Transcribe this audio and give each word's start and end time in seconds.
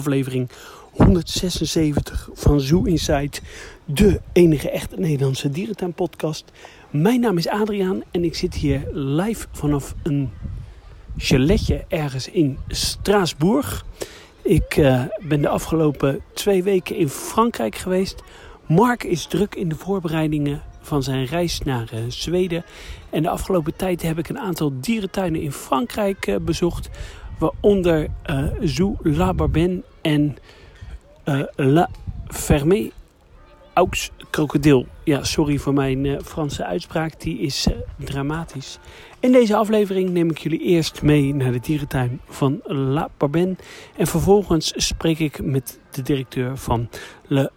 aflevering 0.00 0.48
176 0.90 2.28
van 2.32 2.60
Zoo 2.60 2.82
Inside, 2.82 3.38
de 3.84 4.20
enige 4.32 4.70
echte 4.70 4.96
Nederlandse 4.98 5.50
dierentuinpodcast. 5.50 6.52
Mijn 6.90 7.20
naam 7.20 7.36
is 7.36 7.48
Adriaan 7.48 8.02
en 8.10 8.24
ik 8.24 8.34
zit 8.34 8.54
hier 8.54 8.88
live 8.92 9.46
vanaf 9.52 9.94
een 10.02 10.30
chaletje 11.16 11.84
ergens 11.88 12.28
in 12.28 12.58
Straatsburg. 12.68 13.84
Ik 14.42 14.76
uh, 14.76 15.04
ben 15.20 15.40
de 15.40 15.48
afgelopen 15.48 16.20
twee 16.32 16.62
weken 16.62 16.96
in 16.96 17.08
Frankrijk 17.08 17.76
geweest. 17.76 18.22
Mark 18.66 19.04
is 19.04 19.26
druk 19.26 19.54
in 19.54 19.68
de 19.68 19.76
voorbereidingen 19.76 20.62
van 20.80 21.02
zijn 21.02 21.24
reis 21.24 21.60
naar 21.60 21.90
uh, 21.94 22.00
Zweden. 22.08 22.64
En 23.10 23.22
de 23.22 23.28
afgelopen 23.28 23.76
tijd 23.76 24.02
heb 24.02 24.18
ik 24.18 24.28
een 24.28 24.38
aantal 24.38 24.72
dierentuinen 24.80 25.40
in 25.40 25.52
Frankrijk 25.52 26.26
uh, 26.26 26.36
bezocht. 26.36 26.90
Waaronder 27.40 28.08
uh, 28.26 28.92
La 29.02 29.34
Barben 29.34 29.82
en 30.02 30.36
La 31.56 31.88
Fermée 32.28 32.92
Aux 33.74 34.10
Krokodil. 34.30 34.86
Ja, 35.04 35.24
sorry 35.24 35.58
voor 35.58 35.72
mijn 35.72 36.20
Franse 36.24 36.64
uitspraak, 36.64 37.20
die 37.20 37.38
is 37.38 37.66
dramatisch. 37.96 38.78
In 39.20 39.32
deze 39.32 39.56
aflevering 39.56 40.10
neem 40.10 40.30
ik 40.30 40.38
jullie 40.38 40.60
eerst 40.60 41.02
mee 41.02 41.34
naar 41.34 41.52
de 41.52 41.60
dierentuin 41.60 42.20
van 42.28 42.60
La 42.64 43.08
Barben. 43.16 43.58
En 43.96 44.06
vervolgens 44.06 44.72
spreek 44.76 45.18
ik 45.18 45.42
met 45.42 45.80
de 45.90 46.02
directeur 46.02 46.56
van 46.56 46.88
Le 47.26 47.50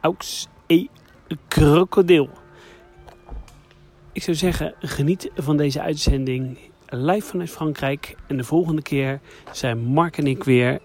Aux 0.00 0.48
et 0.66 0.88
Krokodil. 1.48 2.28
Ik 4.12 4.22
zou 4.22 4.36
zeggen, 4.36 4.74
geniet 4.78 5.30
van 5.34 5.56
deze 5.56 5.80
uitzending 5.80 6.58
live 6.88 7.26
vanuit 7.26 7.50
Frankrijk. 7.50 8.16
En 8.26 8.36
de 8.36 8.44
volgende 8.44 8.82
keer 8.82 9.20
zijn 9.52 9.78
Mark 9.78 10.18
en 10.18 10.26
ik 10.26 10.44
weer 10.44 10.78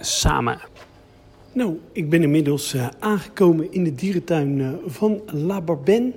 samen. 0.00 0.58
Nou, 1.52 1.80
ik 1.92 2.10
ben 2.10 2.22
inmiddels 2.22 2.74
uh, 2.74 2.88
aangekomen 2.98 3.72
in 3.72 3.84
de 3.84 3.94
dierentuin 3.94 4.58
uh, 4.58 4.70
van 4.86 5.22
La 5.26 5.60
Barben. 5.60 6.14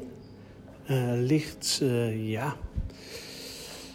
Uh, 0.90 0.98
ligt, 1.14 1.82
ja, 2.16 2.56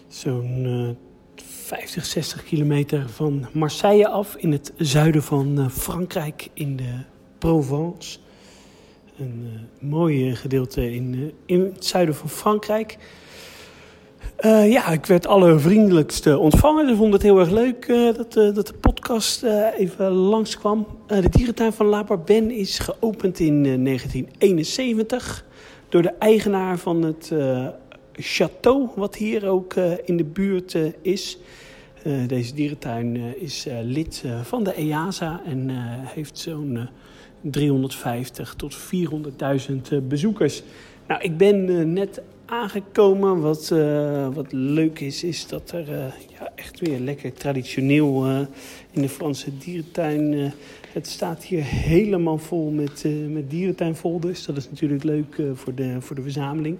zo'n 0.08 0.96
50, 1.36 2.04
60 2.04 2.44
kilometer 2.44 3.08
van 3.08 3.46
Marseille 3.52 4.08
af 4.08 4.36
in 4.36 4.52
het 4.52 4.72
zuiden 4.76 5.22
van 5.22 5.70
Frankrijk 5.70 6.48
in 6.52 6.76
de 6.76 6.98
Provence. 7.38 8.18
Een 9.18 9.68
mooi 9.78 10.36
gedeelte 10.36 10.94
in, 10.94 11.32
in 11.46 11.60
het 11.60 11.84
zuiden 11.84 12.14
van 12.14 12.28
Frankrijk. 12.28 12.96
Uh, 14.40 14.72
ja, 14.72 14.86
ik 14.86 15.06
werd 15.06 15.26
allervriendelijkst 15.26 16.36
ontvangen. 16.36 16.88
Ik 16.88 16.96
vond 16.96 17.12
het 17.12 17.22
heel 17.22 17.38
erg 17.38 17.50
leuk 17.50 17.86
dat, 18.16 18.32
dat 18.32 18.66
de 18.66 18.74
podcast 18.80 19.42
even 19.76 20.10
langskwam. 20.10 20.86
de 21.06 21.28
dierentuin 21.28 21.72
van 21.72 21.86
La 21.86 22.04
Barben 22.04 22.50
is 22.50 22.78
geopend 22.78 23.38
in 23.38 23.62
1971 23.62 25.44
door 25.88 26.02
de 26.02 26.12
eigenaar 26.18 26.78
van 26.78 27.02
het 27.02 27.32
château, 28.12 28.94
wat 28.96 29.16
hier 29.16 29.48
ook 29.48 29.74
in 30.04 30.16
de 30.16 30.24
buurt 30.24 30.76
is. 31.02 31.38
deze 32.26 32.54
dierentuin 32.54 33.34
is 33.40 33.66
lid 33.82 34.24
van 34.42 34.64
de 34.64 34.74
EASA 34.74 35.40
en 35.44 35.70
heeft 36.04 36.38
zo'n 36.38 36.88
350 37.40 38.54
tot 38.54 38.76
400.000 38.76 39.96
bezoekers. 40.08 40.62
Nou, 41.06 41.22
ik 41.22 41.36
ben 41.36 41.92
net 41.92 42.22
aangekomen. 42.46 43.40
Wat, 43.40 43.70
uh, 43.72 44.28
wat 44.34 44.52
leuk 44.52 45.00
is, 45.00 45.24
is 45.24 45.46
dat 45.46 45.72
er 45.72 45.88
uh, 45.88 46.04
ja, 46.38 46.52
echt 46.54 46.80
weer 46.80 46.98
lekker 46.98 47.32
traditioneel 47.32 48.26
uh, 48.26 48.40
in 48.90 49.02
de 49.02 49.08
Franse 49.08 49.58
dierentuin. 49.58 50.52
het 50.92 51.06
staat 51.06 51.44
hier 51.44 51.64
helemaal 51.64 52.38
vol 52.38 52.70
met, 52.70 53.04
met 53.28 53.50
dierentuinfolders. 53.50 54.44
Dat 54.44 54.56
is 54.56 54.70
natuurlijk 54.70 55.04
leuk 55.04 55.42
voor, 55.54 55.74
de, 55.74 55.96
voor 56.00 56.16
de 56.16 56.22
verzameling. 56.22 56.78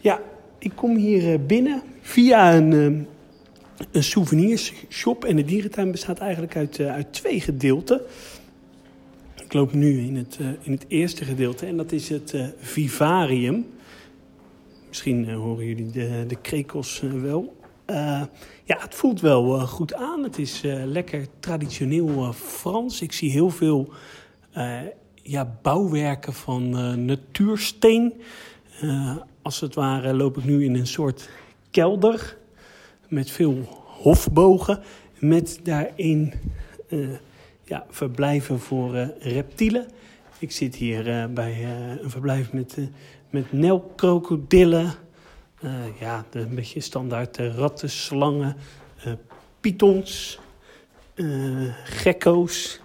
Ja, 0.00 0.20
ik 0.58 0.72
kom 0.74 0.96
hier 0.96 1.46
binnen 1.46 1.82
via 2.00 2.56
een, 2.56 2.72
een 3.90 4.02
souvenirshop. 4.02 5.24
En 5.24 5.36
de 5.36 5.44
dierentuin 5.44 5.90
bestaat 5.90 6.18
eigenlijk 6.18 6.56
uit, 6.56 6.80
uit 6.80 7.12
twee 7.12 7.40
gedeelten. 7.40 8.00
Ik 9.44 9.52
loop 9.52 9.72
nu 9.72 10.00
in 10.00 10.16
het, 10.16 10.38
in 10.62 10.72
het 10.72 10.84
eerste 10.88 11.24
gedeelte 11.24 11.66
en 11.66 11.76
dat 11.76 11.92
is 11.92 12.08
het 12.08 12.34
vivarium. 12.58 13.66
Misschien 14.92 15.28
uh, 15.28 15.36
horen 15.36 15.66
jullie 15.66 15.90
de, 15.90 16.24
de 16.28 16.36
krekels 16.36 17.00
wel. 17.00 17.56
ja, 18.64 18.78
het 18.78 18.94
voelt 18.94 19.20
wel 19.20 19.66
goed 19.66 19.94
aan. 19.94 20.22
Het 20.22 20.38
is 20.38 20.60
lekker 20.84 21.26
traditioneel 21.40 22.32
Frans. 22.32 23.02
Ik 23.02 23.12
zie 23.12 23.30
heel 23.30 23.50
veel 23.50 23.92
ja, 25.22 25.58
bouwwerken 25.62 26.32
van 26.32 26.70
natuursteen. 27.04 28.12
als 29.42 29.60
het 29.60 29.74
ware 29.74 30.14
loop 30.14 30.38
ik 30.38 30.44
nu 30.44 30.64
in 30.64 30.74
een 30.74 30.86
soort 30.86 31.30
kelder 31.70 32.36
met 33.08 33.30
veel 33.30 33.84
hofbogen. 33.86 34.82
Met 35.18 35.60
daarin 35.62 36.32
ja, 37.64 37.86
verblijven 37.88 38.60
voor 38.60 39.12
reptielen. 39.18 39.86
Ik 40.38 40.50
zit 40.50 40.74
hier 40.74 41.30
bij 41.32 41.64
een 42.02 42.10
verblijf 42.10 42.52
met, 42.52 42.76
met 43.32 43.52
nelkrokodillen. 43.52 44.92
ja, 46.00 46.24
de, 46.30 46.38
een 46.38 46.54
beetje 46.54 46.80
standaard 46.80 47.36
ratten, 47.36 47.90
slangen, 47.90 48.56
pythons, 49.60 50.38
gekko's. 51.84 52.80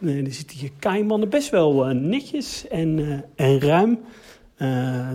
er 0.00 0.32
zitten 0.32 0.58
hier 0.58 0.70
kaimannen, 0.78 1.28
best 1.28 1.50
wel 1.50 1.84
netjes 1.84 2.68
en, 2.68 3.24
en 3.36 3.60
ruim. 3.60 3.98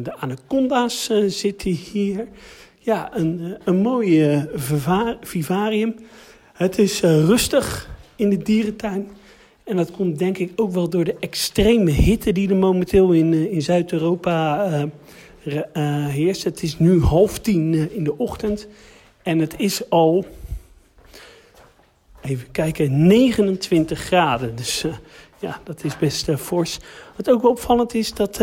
de 0.03 0.16
anaconda's 0.16 1.09
zitten 1.28 1.72
hier. 1.72 2.28
Ja, 2.79 3.16
een, 3.16 3.57
een 3.63 3.78
mooi 3.78 4.41
vivarium. 5.22 5.95
Het 6.53 6.78
is 6.78 7.01
rustig 7.01 7.90
in 8.16 8.29
de 8.29 8.38
dierentuin. 8.38 9.09
En 9.63 9.75
dat 9.75 9.91
komt 9.91 10.19
denk 10.19 10.38
ik 10.38 10.51
ook 10.56 10.72
wel 10.72 10.90
door 10.90 11.03
de 11.03 11.16
extreme 11.19 11.91
hitte 11.91 12.31
die 12.31 12.50
er 12.50 12.56
momenteel 12.56 13.12
in, 13.12 13.34
eh, 13.34 13.51
in 13.51 13.62
Zuid-Europa 13.62 14.68
uh, 15.46 15.56
uh, 15.74 16.07
heerst. 16.07 16.44
Het 16.44 16.63
is 16.63 16.79
nu 16.79 17.01
half 17.01 17.40
tien 17.40 17.91
in 17.91 18.03
de 18.03 18.18
ochtend 18.18 18.68
en 19.22 19.40
het 19.40 19.53
is 19.57 19.90
al, 19.90 20.25
even 22.22 22.52
kijken, 22.52 23.07
29 23.07 24.00
graden. 24.00 24.56
Dus 24.56 24.85
ja, 25.40 25.59
dat 25.63 25.84
is 25.84 25.97
best 25.97 26.31
fors. 26.38 26.79
Wat 27.16 27.29
ook 27.29 27.41
wel 27.41 27.52
opvallend 27.52 27.94
is, 27.94 28.13
dat 28.13 28.40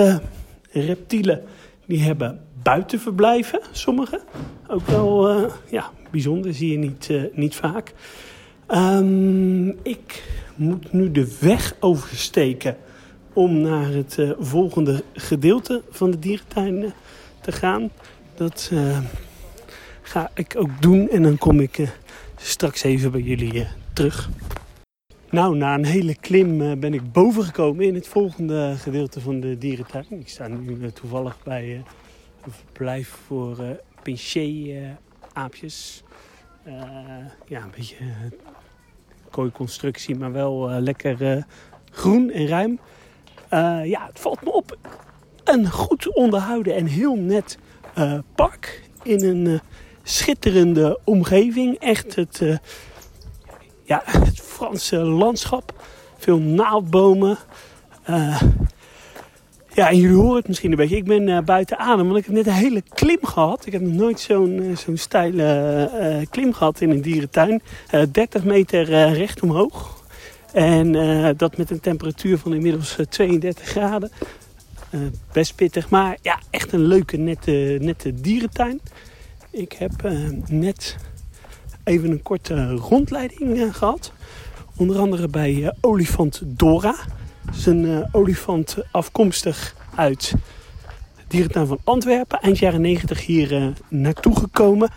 reptielen, 0.70 1.42
die 1.86 2.03
hebben 2.03 2.41
buitenverblijven, 2.62 3.60
sommige. 3.72 4.20
Ook 4.69 4.86
wel 4.86 5.30
ja, 5.70 5.91
bijzonder, 6.10 6.54
zie 6.54 6.70
je 6.70 6.78
niet, 6.78 7.10
niet 7.32 7.54
vaak. 7.54 7.92
Um, 8.75 9.69
ik 9.82 10.22
moet 10.60 10.93
nu 10.93 11.10
de 11.10 11.37
weg 11.41 11.76
oversteken 11.81 12.76
om 13.32 13.60
naar 13.60 13.93
het 13.93 14.16
uh, 14.19 14.31
volgende 14.38 15.04
gedeelte 15.12 15.82
van 15.91 16.10
de 16.10 16.19
dierentuin 16.19 16.82
uh, 16.82 16.91
te 17.41 17.53
gaan. 17.53 17.91
Dat 18.34 18.71
uh, 18.72 18.98
ga 20.03 20.31
ik 20.34 20.54
ook 20.56 20.82
doen 20.82 21.09
en 21.09 21.22
dan 21.22 21.38
kom 21.38 21.60
ik 21.60 21.88
straks 22.37 22.82
even 22.82 23.10
bij 23.10 23.21
jullie 23.21 23.66
terug. 23.93 24.28
Nou, 25.31 25.56
na 25.56 25.75
een 25.75 25.84
hele 25.84 26.15
klim 26.15 26.81
ben 26.81 26.94
ik 26.94 27.12
boven 27.12 27.45
gekomen 27.45 27.84
in 27.84 27.95
het 27.95 28.09
volgende 28.09 28.74
gedeelte 28.77 29.21
van 29.21 29.41
de 29.41 29.59
dierentuin. 29.59 30.07
Ik 30.10 30.28
sta 30.28 30.48
nu 30.48 30.92
toevallig 30.92 31.42
bij 31.42 31.84
een 32.45 32.53
verblijf 32.53 33.09
voor 33.27 33.80
pinché-aapjes. 34.03 36.03
ja, 37.47 37.62
een 37.62 37.72
beetje 37.77 37.95
kooiconstructie, 39.30 40.16
maar 40.16 40.32
wel 40.32 40.71
uh, 40.71 40.77
lekker 40.78 41.36
uh, 41.36 41.42
groen 41.91 42.30
en 42.30 42.47
ruim. 42.47 42.80
Uh, 43.50 43.80
ja, 43.84 44.06
het 44.06 44.21
valt 44.21 44.42
me 44.42 44.53
op. 44.53 44.78
Een 45.44 45.71
goed 45.71 46.15
onderhouden 46.15 46.74
en 46.74 46.86
heel 46.86 47.15
net 47.15 47.59
park 48.34 48.88
in 49.03 49.24
een 49.24 49.60
schitterende 50.03 50.98
omgeving. 51.04 51.78
Echt 51.78 52.15
het, 52.15 52.42
ja, 53.84 54.03
het 54.04 54.41
Franse 54.41 54.97
landschap. 54.97 55.84
Veel 56.18 56.38
naaldbomen. 56.38 57.38
Ja, 59.75 59.89
en 59.89 59.97
jullie 59.97 60.17
horen 60.17 60.37
het 60.37 60.49
misschien 60.49 60.71
een 60.71 60.77
beetje. 60.77 60.97
Ik 60.97 61.05
ben 61.05 61.28
uh, 61.28 61.41
buiten 61.41 61.78
adem, 61.78 62.07
want 62.07 62.19
ik 62.19 62.25
heb 62.25 62.34
net 62.34 62.47
een 62.47 62.53
hele 62.53 62.83
klim 62.89 63.19
gehad. 63.22 63.67
Ik 63.67 63.72
heb 63.72 63.83
nog 63.83 63.93
nooit 63.93 64.21
zo'n 64.21 64.63
uh, 64.63 64.77
zo'n 64.77 64.97
steile 64.97 65.91
uh, 65.95 66.27
klim 66.31 66.53
gehad 66.53 66.81
in 66.81 66.91
een 66.91 67.03
dierentuin. 67.03 67.63
30 68.13 68.45
meter 68.45 69.13
recht 69.13 69.43
omhoog. 69.43 69.99
En 70.53 70.93
dat 71.37 71.57
met 71.57 71.71
een 71.71 71.81
temperatuur 71.81 72.39
van 72.39 72.55
inmiddels 72.55 72.97
32 73.09 73.65
graden. 73.65 74.11
best 75.33 75.55
pittig, 75.55 75.91
maar 75.91 76.19
ja, 76.22 76.39
echt 76.51 76.72
een 76.72 76.87
leuke, 76.87 77.17
nette, 77.17 77.78
nette 77.81 78.21
dierentuin. 78.21 78.81
Ik 79.51 79.72
heb 79.72 79.93
net 80.49 80.97
even 81.84 82.11
een 82.11 82.22
korte 82.22 82.71
rondleiding 82.71 83.77
gehad 83.77 84.13
Onder 84.81 84.99
andere 84.99 85.28
bij 85.28 85.75
olifant 85.81 86.43
Dora. 86.45 86.95
Is 87.52 87.66
een 87.66 88.08
olifant 88.12 88.76
afkomstig 88.91 89.74
uit 89.94 90.34
dierentuin 91.28 91.66
van 91.66 91.78
Antwerpen. 91.84 92.41
Eind 92.41 92.58
jaren 92.58 92.80
90 92.80 93.26
hier 93.26 93.72
naartoe 93.88 94.36
gekomen. 94.36 94.91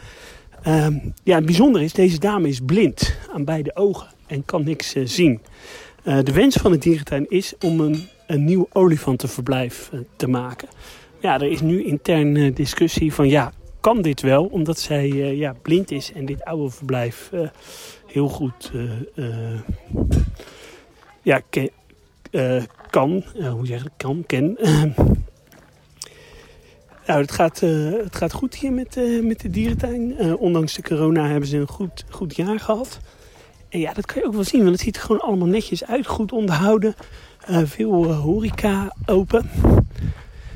Ehm, 0.64 0.98
ja, 1.24 1.36
het 1.36 1.46
bijzondere 1.46 1.84
is, 1.84 1.94
deze 1.94 2.20
dame 2.20 2.48
is 2.48 2.60
blind 2.60 3.18
aan 3.34 3.46
beide 3.46 3.76
ogen 3.76 4.08
en 4.28 4.46
kan 4.46 4.64
niks 4.64 4.96
zien. 5.04 5.42
de 6.04 6.32
wens 6.34 6.56
van 6.56 6.72
de 6.72 6.78
dierentuin 6.78 7.30
is 7.30 7.54
om 7.60 7.80
een, 7.80 8.08
een 8.28 8.44
nieuw 8.44 8.68
olifantenverblijf 8.72 9.90
te 10.16 10.28
maken. 10.28 10.68
Ja, 11.22 11.34
er 11.34 11.52
is 11.52 11.62
nu 11.62 11.84
intern 11.84 12.54
discussie 12.54 13.14
van 13.14 13.28
ja, 13.28 13.52
kan 13.84 14.02
dit 14.02 14.22
wel, 14.22 14.46
omdat 14.46 14.80
zij 14.80 15.10
uh, 15.10 15.38
ja, 15.38 15.56
blind 15.62 15.92
is 15.92 16.12
en 16.14 16.26
dit 16.26 16.44
oude 16.44 16.70
verblijf 16.70 17.30
uh, 17.34 17.48
heel 18.08 18.28
goed 18.28 18.72
uh, 19.16 19.60
ja, 21.22 21.42
ken, 22.34 22.64
kan. 22.90 23.24
hoe 23.52 23.66
zeg 23.66 23.86
ik 23.86 23.92
kan, 23.98 24.24
ken. 24.28 24.58
nou, 27.08 27.22
het 27.22 27.32
gaat, 27.32 27.60
het 27.60 28.16
gaat 28.16 28.34
goed 28.34 28.56
hier 28.56 28.72
met, 28.72 29.00
met 29.22 29.40
de 29.40 29.50
dierentuin. 29.50 30.38
ondanks 30.38 30.74
de 30.74 30.82
corona 30.82 31.28
hebben 31.28 31.50
ze 31.50 31.58
een 31.58 31.68
goed, 31.68 32.04
goed 32.10 32.36
jaar 32.36 32.60
gehad. 32.60 33.00
En 33.70 33.80
ja, 33.80 33.94
dat 33.94 34.06
kan 34.06 34.22
je 34.22 34.28
ook 34.28 34.34
wel 34.34 34.44
zien, 34.44 34.62
want 34.62 34.72
het 34.72 34.82
ziet 34.82 34.96
er 34.96 35.02
gewoon 35.02 35.22
allemaal 35.22 35.48
netjes 35.48 35.86
uit. 35.86 36.08
Goed 36.08 36.32
onderhouden. 36.32 36.96
veel 37.64 38.14
horeca 38.14 38.96
open. 39.06 39.50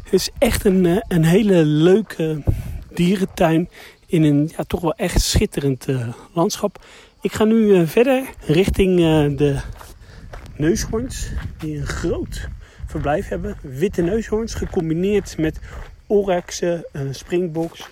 Het 0.04 0.14
is 0.14 0.30
echt 0.38 0.66
een, 0.66 1.04
een 1.08 1.24
hele 1.24 1.66
leuke 1.66 2.44
dierentuin 2.94 3.70
in 4.06 4.24
een 4.24 4.52
ja, 4.58 4.64
toch 4.64 4.82
wel 4.82 4.94
echt 4.94 5.22
schitterend 5.22 5.86
landschap. 6.34 6.86
Ik 7.22 7.34
ga 7.34 7.44
nu 7.44 7.88
verder 7.88 8.24
richting 8.40 8.98
de 9.38 9.60
neushoorns, 10.58 11.28
die 11.58 11.78
een 11.78 11.88
groot 11.88 12.48
verblijf 12.86 13.28
hebben. 13.28 13.58
Witte 13.62 14.02
neushoorns 14.02 14.54
gecombineerd 14.54 15.38
met 15.38 15.60
oraksen, 16.08 16.86
springboks, 17.12 17.88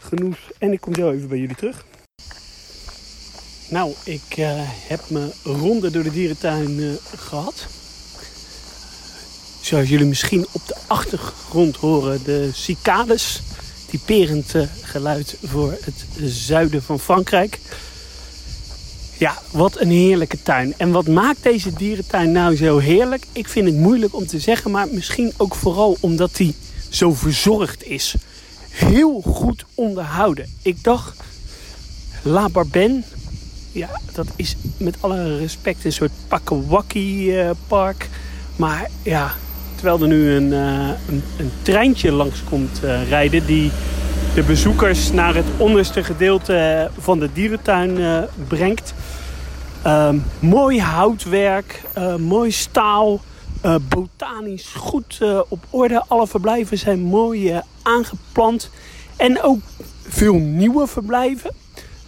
genoeg. 0.00 0.36
En 0.58 0.72
ik 0.72 0.80
kom 0.80 0.94
zo 0.94 1.10
even 1.10 1.28
bij 1.28 1.38
jullie 1.38 1.56
terug. 1.56 1.84
Nou, 3.68 3.92
ik 4.04 4.34
heb 4.88 5.00
mijn 5.08 5.32
ronde 5.44 5.90
door 5.90 6.02
de 6.02 6.10
dierentuin 6.10 6.98
gehad. 7.16 7.66
Zoals 9.64 9.88
jullie 9.88 10.06
misschien 10.06 10.46
op 10.52 10.66
de 10.66 10.76
achtergrond 10.86 11.76
horen, 11.76 12.24
de 12.24 12.50
cicades 12.52 13.42
typerend 13.98 14.54
eh, 14.54 14.62
geluid 14.82 15.36
voor 15.42 15.70
het 15.70 16.06
zuiden 16.22 16.82
van 16.82 17.00
Frankrijk. 17.00 17.58
Ja, 19.18 19.38
wat 19.50 19.80
een 19.80 19.90
heerlijke 19.90 20.42
tuin. 20.42 20.74
En 20.76 20.90
wat 20.90 21.06
maakt 21.06 21.42
deze 21.42 21.72
dierentuin 21.72 22.32
nou 22.32 22.56
zo 22.56 22.78
heerlijk? 22.78 23.26
Ik 23.32 23.48
vind 23.48 23.66
het 23.66 23.76
moeilijk 23.76 24.14
om 24.14 24.26
te 24.26 24.38
zeggen, 24.38 24.70
maar 24.70 24.86
misschien 24.90 25.32
ook 25.36 25.54
vooral 25.54 25.96
omdat 26.00 26.38
hij 26.38 26.54
zo 26.88 27.12
verzorgd 27.12 27.84
is. 27.84 28.14
Heel 28.70 29.20
goed 29.20 29.64
onderhouden. 29.74 30.48
Ik 30.62 30.84
dacht, 30.84 31.20
La 32.22 32.48
Barbenne, 32.48 33.02
ja, 33.72 34.00
dat 34.12 34.26
is 34.36 34.56
met 34.76 34.96
alle 35.00 35.38
respect 35.38 35.84
een 35.84 35.92
soort 35.92 36.12
Pakawaki-park. 36.28 38.02
Eh, 38.02 38.08
maar 38.56 38.90
ja, 39.02 39.34
terwijl 39.74 40.00
er 40.00 40.08
nu 40.08 40.30
een, 40.30 40.52
uh, 40.52 40.88
een, 41.36 41.50
treintje 41.62 42.12
langs 42.12 42.44
komt 42.44 42.80
uh, 42.84 43.08
rijden 43.08 43.46
die 43.46 43.70
de 44.34 44.42
bezoekers 44.42 45.12
naar 45.12 45.34
het 45.34 45.46
onderste 45.56 46.04
gedeelte 46.04 46.90
van 46.98 47.18
de 47.18 47.28
dierentuin 47.32 48.26
brengt. 48.48 48.94
Ehm, 49.84 50.18
mooi 50.38 50.80
houtwerk, 50.80 51.82
mooi 52.18 52.52
staal, 52.52 53.20
botanisch 53.88 54.72
goed 54.76 55.20
op 55.48 55.64
orde. 55.70 56.04
Alle 56.08 56.26
verblijven 56.26 56.78
zijn 56.78 57.00
mooi 57.00 57.60
aangeplant 57.82 58.70
en 59.16 59.42
ook 59.42 59.58
veel 60.02 60.34
nieuwe 60.34 60.86
verblijven. 60.86 61.54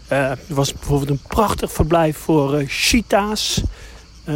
er 0.08 0.38
was 0.48 0.72
bijvoorbeeld 0.72 1.10
een 1.10 1.20
prachtig 1.28 1.72
verblijf 1.72 2.16
voor 2.16 2.64
cheetahs. 2.66 3.62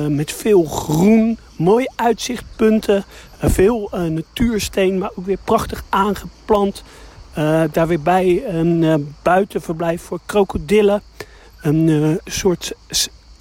met 0.08 0.32
veel 0.32 0.64
groen, 0.64 1.38
mooie 1.56 1.90
uitzichtpunten, 1.96 3.04
veel 3.38 3.90
natuursteen, 3.92 4.98
maar 4.98 5.10
ook 5.14 5.26
weer 5.26 5.38
prachtig 5.44 5.84
aangeplant. 5.88 6.82
Daar 7.72 7.86
weer 7.86 8.00
bij 8.00 8.44
een 8.46 9.14
buitenverblijf 9.22 10.02
voor 10.02 10.20
krokodillen. 10.26 11.02
Een 11.60 12.20
soort 12.24 12.72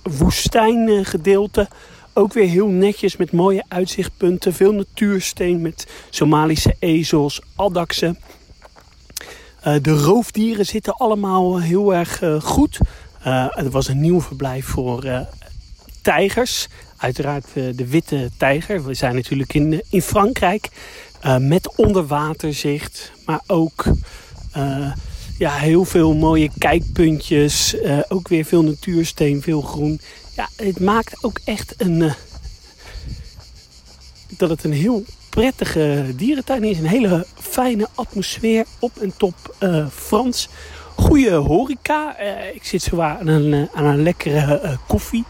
woestijngedeelte. 0.04 1.68
Ook 2.14 2.34
weer 2.34 2.48
heel 2.48 2.68
netjes 2.68 3.18
met 3.18 3.32
mooie 3.32 3.64
uitzichtpunten. 3.68 4.54
Veel 4.54 4.74
natuursteen 4.74 5.62
met 5.62 5.88
Somalische 6.10 6.76
ezels, 6.80 7.42
addaksen. 7.56 8.20
de 9.82 9.92
roofdieren 9.92 10.66
zitten 10.66 10.94
allemaal 10.94 11.62
heel 11.62 11.94
erg 11.94 12.22
goed. 12.40 12.78
er 13.24 13.70
was 13.70 13.88
een 13.88 14.00
nieuw 14.00 14.22
verblijf 14.22 14.66
voor 14.66 15.28
tijgers. 16.02 16.68
Uiteraard 17.00 17.46
uh, 17.54 17.76
de 17.76 17.88
witte 17.88 18.30
tijger. 18.38 18.84
We 18.84 18.94
zijn 18.94 19.16
natuurlijk 19.16 19.54
in, 19.54 19.74
eh, 19.74 19.80
in 19.90 20.02
Frankrijk. 20.02 20.70
Uh, 21.26 21.38
met 21.38 21.76
onderwaterzicht. 21.76 23.12
Maar 23.26 23.42
ook 23.48 23.86
uh, 24.58 24.92
ja, 25.40 25.52
heel 25.52 25.86
veel 25.86 26.14
mooie 26.14 26.50
kijkpuntjes. 26.58 27.76
ook 28.08 28.28
weer 28.28 28.46
veel 28.46 28.64
natuursteen, 28.64 29.42
veel 29.42 29.62
groen. 29.62 30.02
Ja, 30.36 30.50
het 30.56 30.80
maakt 30.80 31.24
ook 31.24 31.40
echt 31.44 31.74
een... 31.78 32.14
dat 34.38 34.50
het 34.50 34.64
een 34.64 34.74
heel 34.74 35.04
prettige 35.30 36.06
dierentuin 36.16 36.64
is. 36.64 36.78
Een 36.78 36.86
hele 36.86 37.26
fijne 37.40 37.88
atmosfeer 37.96 38.66
op 38.80 38.98
en 39.02 39.14
top 39.18 39.56
Frans. 39.92 40.50
Goede 40.96 41.34
horeca. 41.34 42.18
ik 42.54 42.64
zit 42.64 42.82
zo 42.82 43.02
aan 43.02 43.28
een, 43.28 43.70
aan 43.74 43.86
een 43.86 44.04
lekkere 44.04 44.78
koffie. 44.88 45.26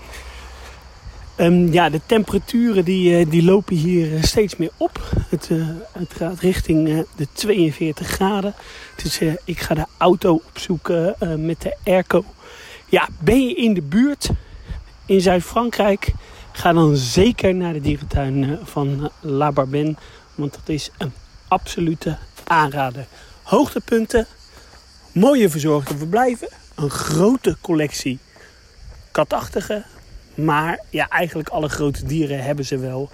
Um, 1.41 1.71
ja, 1.71 1.89
de 1.89 2.01
temperaturen 2.05 2.85
die, 2.85 3.19
uh, 3.19 3.31
die 3.31 3.43
lopen 3.43 3.75
hier 3.75 4.11
uh, 4.11 4.23
steeds 4.23 4.55
meer 4.55 4.71
op. 4.77 4.99
Het, 5.29 5.49
uh, 5.51 5.67
het 5.91 6.13
gaat 6.13 6.39
richting 6.39 7.05
de 7.15 7.27
42 7.33 8.07
graden. 8.07 8.53
Dus 9.03 9.19
ik 9.43 9.59
ga 9.59 9.73
de 9.73 9.85
auto 9.97 10.41
opzoeken 10.47 11.15
met 11.45 11.61
de 11.61 11.75
airco. 11.83 12.23
Ja, 12.89 13.07
ben 13.19 13.47
je 13.47 13.55
in 13.55 13.73
de 13.73 13.81
buurt 13.81 14.29
in 15.05 15.21
Zuid-Frankrijk? 15.21 16.13
Ga 16.51 16.73
dan 16.73 16.95
zeker 16.95 17.55
naar 17.55 17.73
de 17.73 17.81
dierentuin 17.81 18.59
van 18.63 19.11
La 19.19 19.51
Barbenne. 19.51 19.95
Want 20.35 20.53
dat 20.53 20.69
is 20.69 20.91
een 20.97 21.13
absolute 21.47 22.17
aanrader. 22.43 23.07
Hoogtepunten, 23.43 24.27
mooie 25.11 25.49
verzorgde 25.49 25.97
verblijven, 25.97 26.49
een 26.75 26.89
grote 26.89 27.57
collectie 27.61 28.19
katachtige 29.11 29.83
maar 30.43 30.79
ja, 30.89 31.09
eigenlijk 31.09 31.49
alle 31.49 31.69
grote 31.69 32.05
dieren 32.05 32.43
hebben 32.43 32.65
ze 32.65 32.77
wel. 32.77 33.09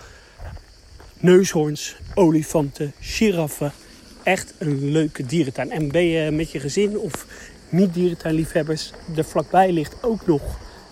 Neushoorns, 1.20 1.96
olifanten, 2.13 2.94
giraffen. 3.00 3.72
Echt 4.24 4.53
een 4.58 4.91
leuke 4.91 5.25
dierentuin. 5.25 5.72
En 5.72 5.91
ben 5.91 6.05
je 6.05 6.32
met 6.32 6.51
je 6.51 6.60
gezin 6.60 6.98
of 6.98 7.25
niet 7.70 7.94
dierentuinliefhebbers, 7.94 8.91
er 9.15 9.25
vlakbij 9.25 9.72
ligt 9.72 9.96
ook 10.01 10.27
nog 10.27 10.41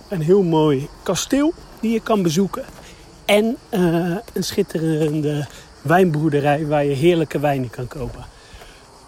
een 0.10 0.22
heel 0.22 0.44
mooi 0.44 0.88
kasteel 1.04 1.54
die 1.80 1.92
je 1.92 2.02
kan 2.02 2.22
bezoeken. 2.24 2.64
En 3.26 3.58
uh, 3.72 4.18
een 4.34 4.44
schitterende 4.44 5.48
wijnbroederij 5.82 6.66
waar 6.66 6.86
je 6.86 6.96
heerlijke 6.96 7.40
wijnen 7.40 7.70
kan 7.70 7.88
kopen. 7.88 8.26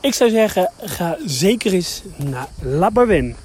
Ik 0.02 0.14
zou 0.14 0.30
zeggen, 0.30 0.72
ga 0.84 1.18
zeker 1.26 1.74
eens 1.74 2.02
naar 2.16 2.48
La 2.62 2.92
Barwen. 2.92 3.36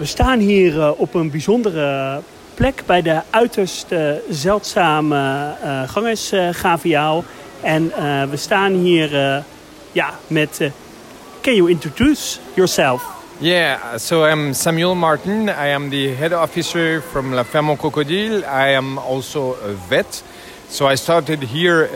We 0.00 0.06
staan 0.06 0.38
hier 0.38 0.74
uh, 0.74 0.90
op 0.96 1.14
een 1.14 1.30
bijzondere 1.30 2.20
plek 2.54 2.82
bij 2.86 3.02
de 3.02 3.20
uiterst 3.30 3.86
uh, 3.92 4.12
zeldzame 4.30 5.54
uh, 5.64 5.88
gangersgaviaal. 5.88 7.24
en 7.60 7.92
we 8.30 8.36
staan 8.36 8.72
hier 8.72 9.10
ja, 9.92 10.10
met... 10.26 10.70
can 11.40 11.54
you 11.54 11.70
introduce 11.70 12.38
yourself? 12.54 13.02
Yeah, 13.38 13.78
so 13.96 14.26
I'm 14.26 14.54
Samuel 14.54 14.94
Martin. 14.94 15.48
I 15.48 15.72
am 15.74 15.90
the 15.90 16.14
head 16.18 16.32
officer 16.32 17.02
from 17.10 17.34
La 17.34 17.44
Ferme 17.44 17.76
Crocodile. 17.76 18.38
I 18.38 18.74
am 18.74 18.98
also 18.98 19.56
a 19.64 19.74
vet. 19.88 20.22
So 20.68 20.90
I 20.90 20.96
started 20.96 21.42
here 21.42 21.88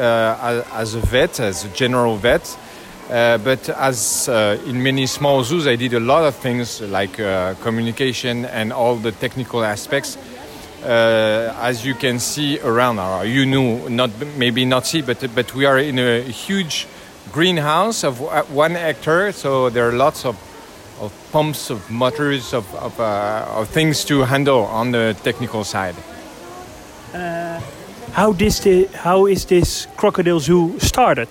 as 0.73 0.95
a 0.95 1.01
vet, 1.11 1.41
as 1.41 1.65
a 1.65 1.69
general 1.75 2.19
vet. 2.21 2.57
Uh, 3.11 3.39
but 3.39 3.69
as 3.69 4.29
uh, 4.29 4.59
in 4.67 4.83
many 4.83 5.07
small 5.07 5.45
zoos, 5.45 5.67
I 5.67 5.77
did 5.77 5.93
a 5.93 6.01
lot 6.01 6.25
of 6.25 6.35
things 6.37 6.81
like 6.81 7.21
uh, 7.21 7.55
communication 7.63 8.47
and 8.47 8.73
all 8.73 8.97
the 8.97 9.13
technical 9.13 9.63
aspects. 9.63 10.17
Uh, 10.83 11.55
as 11.61 11.85
you 11.85 11.95
can 11.95 12.19
see 12.19 12.59
around, 12.61 12.99
or 12.99 13.25
you 13.25 13.47
know, 13.47 13.89
not 13.89 14.11
maybe 14.37 14.65
not 14.65 14.87
see, 14.87 15.01
but 15.01 15.35
but 15.35 15.55
we 15.55 15.65
are 15.65 15.79
in 15.79 15.99
a 15.99 16.21
huge 16.21 16.87
greenhouse 17.33 18.05
of 18.05 18.21
one 18.51 18.73
hectare, 18.73 19.33
so 19.33 19.71
there 19.71 19.89
are 19.89 19.93
lots 19.93 20.27
of 20.27 20.37
of 21.01 21.13
pumps, 21.33 21.71
of 21.71 21.91
motors, 21.91 22.55
of, 22.55 22.73
of, 22.77 23.01
uh, 23.01 23.47
of 23.49 23.69
things 23.69 24.05
to 24.05 24.23
handle 24.23 24.65
on 24.65 24.93
the 24.93 25.17
technical 25.23 25.65
side. 25.65 25.95
How, 28.13 28.33
this 28.33 28.65
how 28.95 29.27
is 29.27 29.45
this 29.47 29.89
crocodile 29.97 30.39
zoo 30.39 30.79
started? 30.79 31.29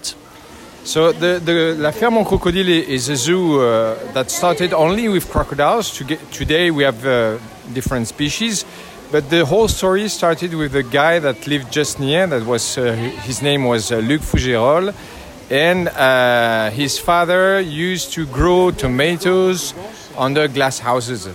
So 0.85 1.13
the, 1.13 1.39
the 1.39 1.75
La 1.79 1.93
Ferme 1.93 2.17
aux 2.17 2.25
Crocodile 2.25 2.69
is 2.69 3.07
a 3.07 3.15
zoo 3.15 3.61
uh, 3.61 3.95
that 4.13 4.29
started 4.29 4.73
only 4.73 5.07
with 5.07 5.29
crocodiles. 5.29 5.91
To 5.97 6.03
get, 6.03 6.19
today 6.31 6.71
we 6.71 6.83
have 6.83 7.05
uh, 7.05 7.37
different 7.73 8.07
species, 8.07 8.65
but 9.09 9.29
the 9.29 9.45
whole 9.45 9.69
story 9.69 10.09
started 10.09 10.53
with 10.53 10.75
a 10.75 10.83
guy 10.83 11.19
that 11.19 11.47
lived 11.47 11.71
just 11.71 12.01
near. 12.01 12.27
That 12.27 12.45
was 12.45 12.77
uh, 12.77 12.91
his 13.23 13.41
name 13.41 13.63
was 13.63 13.93
uh, 13.93 13.99
Luc 13.99 14.21
Fougeirol, 14.21 14.93
and 15.49 15.87
uh, 15.87 16.69
his 16.71 16.99
father 16.99 17.61
used 17.61 18.11
to 18.13 18.25
grow 18.25 18.69
tomatoes 18.71 19.73
under 20.17 20.49
glass 20.49 20.79
houses, 20.79 21.29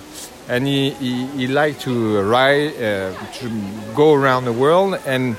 and 0.49 0.67
he, 0.67 0.91
he, 0.91 1.27
he 1.27 1.47
liked 1.47 1.83
to 1.83 2.21
ride 2.23 2.75
uh, 2.77 3.13
to 3.35 3.51
go 3.95 4.15
around 4.15 4.45
the 4.45 4.53
world. 4.53 4.99
And 5.07 5.37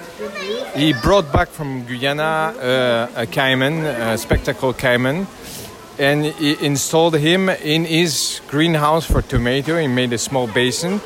he 0.75 0.93
brought 0.93 1.33
back 1.33 1.49
from 1.49 1.85
Guyana 1.85 2.21
uh, 2.23 3.23
a 3.23 3.25
caiman, 3.25 3.85
a 3.85 4.17
spectacle 4.17 4.73
caiman, 4.73 5.27
and 5.97 6.25
he 6.25 6.55
installed 6.63 7.17
him 7.17 7.49
in 7.49 7.85
his 7.85 8.41
greenhouse 8.47 9.05
for 9.05 9.21
tomato. 9.21 9.77
He 9.77 9.87
made 9.87 10.13
a 10.13 10.17
small 10.17 10.47
basin, 10.47 11.01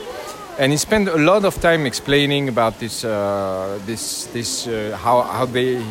and 0.60 0.72
he 0.72 0.78
spent 0.78 1.08
a 1.08 1.18
lot 1.18 1.46
of 1.46 1.60
time 1.62 1.86
explaining 1.86 2.50
about 2.50 2.80
this, 2.80 3.04
uh, 3.04 3.80
this, 3.86 4.26
this, 4.34 4.68
uh, 4.68 4.98
how 5.02 5.22
how 5.22 5.46
they, 5.46 5.78
uh, 5.78 5.82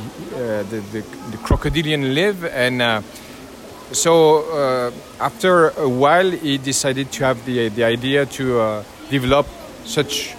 the, 0.70 0.82
the, 0.92 1.00
the 1.30 1.38
crocodilian 1.38 2.14
live, 2.14 2.44
and 2.44 2.82
uh, 2.82 3.00
so 3.92 4.42
uh, 4.52 4.90
after 5.20 5.70
a 5.70 5.88
while, 5.88 6.30
he 6.30 6.58
decided 6.58 7.12
to 7.12 7.24
have 7.24 7.44
the 7.44 7.68
the 7.68 7.84
idea 7.84 8.26
to 8.26 8.60
uh, 8.60 8.84
develop 9.10 9.46
such 9.84 10.34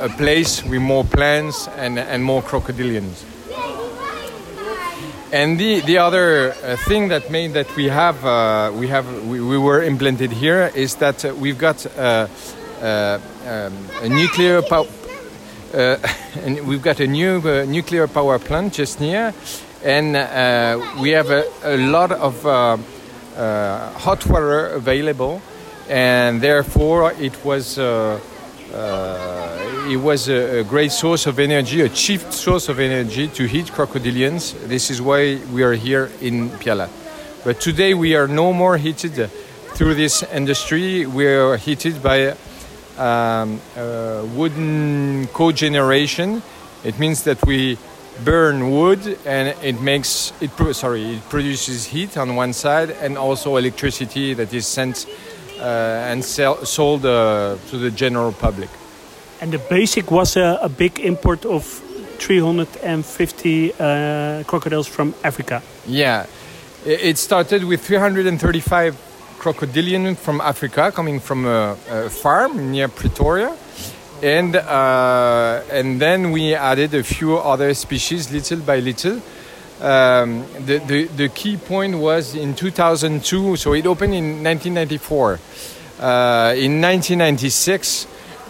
a 0.00 0.08
place 0.08 0.62
with 0.64 0.80
more 0.80 1.04
plants 1.04 1.68
and, 1.76 1.98
and 1.98 2.24
more 2.24 2.42
crocodilians. 2.42 3.24
And 5.30 5.58
the, 5.58 5.80
the 5.80 5.98
other 5.98 6.52
uh, 6.52 6.76
thing 6.76 7.08
that 7.08 7.30
made 7.30 7.52
that 7.52 7.74
we 7.76 7.88
have 7.88 8.24
uh, 8.24 8.72
we 8.74 8.88
have 8.88 9.06
we, 9.26 9.40
we 9.40 9.58
were 9.58 9.82
implanted 9.82 10.32
here 10.32 10.70
is 10.74 10.94
that 10.96 11.24
uh, 11.24 11.34
we've 11.34 11.58
got 11.58 11.84
uh, 11.98 12.28
um, 12.80 13.20
a 14.00 14.08
nuclear 14.08 14.62
power 14.62 14.86
and 15.74 16.66
we've 16.66 16.80
got 16.80 16.98
a 16.98 17.06
new 17.06 17.42
nuclear 17.66 18.08
power 18.08 18.38
plant 18.38 18.72
just 18.72 19.00
near, 19.00 19.34
and 19.84 20.16
uh, 20.16 20.80
we 21.00 21.10
have 21.10 21.30
a, 21.30 21.44
a 21.62 21.76
lot 21.76 22.12
of 22.12 22.44
uh, 22.46 22.76
uh, 23.36 23.90
hot 23.92 24.26
water 24.26 24.68
available, 24.68 25.40
and 25.88 26.40
therefore 26.40 27.12
it 27.12 27.44
was. 27.44 27.78
It 29.88 29.96
was 29.96 30.28
a, 30.28 30.60
a 30.60 30.64
great 30.64 30.92
source 30.92 31.26
of 31.26 31.38
energy, 31.38 31.80
a 31.80 31.88
cheap 31.88 32.20
source 32.30 32.68
of 32.68 32.78
energy 32.78 33.26
to 33.28 33.46
heat 33.46 33.68
crocodilians. 33.68 34.52
This 34.68 34.90
is 34.90 35.00
why 35.00 35.40
we 35.50 35.62
are 35.62 35.72
here 35.72 36.10
in 36.20 36.50
Pierrelatte. 36.50 36.90
But 37.42 37.58
today 37.58 37.94
we 37.94 38.14
are 38.14 38.28
no 38.28 38.52
more 38.52 38.76
heated 38.76 39.30
through 39.74 39.94
this 39.94 40.22
industry. 40.24 41.06
We 41.06 41.26
are 41.26 41.56
heated 41.56 42.02
by 42.02 42.36
um, 42.98 43.60
uh, 43.74 44.26
wooden 44.34 45.28
cogeneration. 45.28 46.42
It 46.84 46.98
means 46.98 47.22
that 47.22 47.44
we 47.46 47.78
burn 48.24 48.70
wood 48.70 49.18
and 49.24 49.54
it 49.62 49.80
makes 49.80 50.32
it 50.40 50.50
sorry 50.74 51.14
it 51.14 51.28
produces 51.28 51.84
heat 51.86 52.16
on 52.16 52.36
one 52.36 52.52
side 52.52 52.90
and 52.90 53.16
also 53.16 53.56
electricity 53.56 54.34
that 54.34 54.52
is 54.52 54.66
sent 54.66 55.06
uh, 55.60 56.10
and 56.10 56.24
sell, 56.24 56.64
sold 56.64 57.04
uh, 57.04 57.56
to 57.68 57.78
the 57.78 57.90
general 57.90 58.32
public. 58.32 58.68
And 59.40 59.52
the 59.52 59.58
basic 59.58 60.10
was 60.10 60.36
a, 60.36 60.58
a 60.62 60.68
big 60.68 61.00
import 61.00 61.44
of 61.44 61.64
350 62.18 63.72
uh, 63.72 64.44
crocodiles 64.46 64.88
from 64.88 65.14
Africa. 65.22 65.62
Yeah, 65.86 66.26
it 66.84 67.18
started 67.18 67.64
with 67.64 67.84
335 67.84 68.96
crocodilian 69.38 70.16
from 70.16 70.40
Africa 70.40 70.92
coming 70.92 71.20
from 71.20 71.46
a, 71.46 71.76
a 71.88 72.10
farm 72.10 72.72
near 72.72 72.88
Pretoria. 72.88 73.56
And, 74.22 74.56
uh, 74.56 75.62
and 75.70 76.00
then 76.00 76.32
we 76.32 76.54
added 76.54 76.92
a 76.94 77.04
few 77.04 77.38
other 77.38 77.72
species 77.74 78.32
little 78.32 78.58
by 78.58 78.80
little. 78.80 79.20
Um, 79.80 80.44
the, 80.58 80.78
the, 80.78 81.04
the 81.04 81.28
key 81.28 81.56
point 81.56 81.96
was 81.98 82.34
in 82.34 82.56
2002, 82.56 83.54
so 83.54 83.74
it 83.74 83.86
opened 83.86 84.14
in 84.14 84.42
1994. 84.42 85.38
Uh, 86.00 86.54
in 86.56 86.80
1996, 86.82 88.08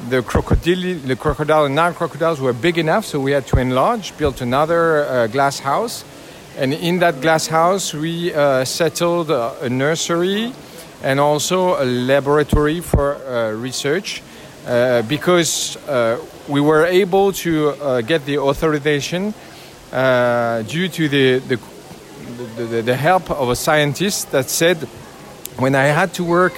the 0.09 0.23
crocodile, 0.23 0.95
the 1.05 1.17
crocodile 1.17 1.67
and 1.67 1.75
Nile 1.75 1.93
crocodiles 1.93 2.41
were 2.41 2.55
big 2.55 2.79
enough, 2.79 3.05
so 3.05 3.21
we 3.21 3.33
had 3.33 3.47
to 3.49 3.59
enlarge, 3.59 4.17
built 4.17 4.41
another 4.41 5.05
uh, 5.05 5.27
glass 5.27 5.59
house, 5.59 6.03
and 6.57 6.73
in 6.73 6.99
that 7.01 7.21
glass 7.21 7.47
house 7.47 7.93
we 7.93 8.33
uh, 8.33 8.65
settled 8.65 9.31
a 9.31 9.69
nursery 9.69 10.53
and 11.03 11.21
also 11.21 11.83
a 11.83 11.85
laboratory 11.85 12.81
for 12.81 13.17
uh, 13.17 13.53
research, 13.53 14.23
because 15.09 15.77
uh, 15.89 16.19
we 16.49 16.61
were 16.61 16.85
able 16.85 17.33
to 17.33 17.71
uh, 17.71 18.01
get 18.01 18.25
the 18.27 18.39
authorization 18.39 19.35
uh, 19.93 20.63
due 20.63 20.89
to 20.89 21.09
the 21.09 21.39
the, 21.39 21.59
the 22.65 22.83
the 22.83 22.97
help 22.97 23.31
of 23.31 23.49
a 23.49 23.57
scientist 23.57 24.31
that 24.31 24.51
said 24.51 24.77
when 25.59 25.75
I 25.75 25.87
had 25.87 26.15
to 26.15 26.25
work 26.25 26.55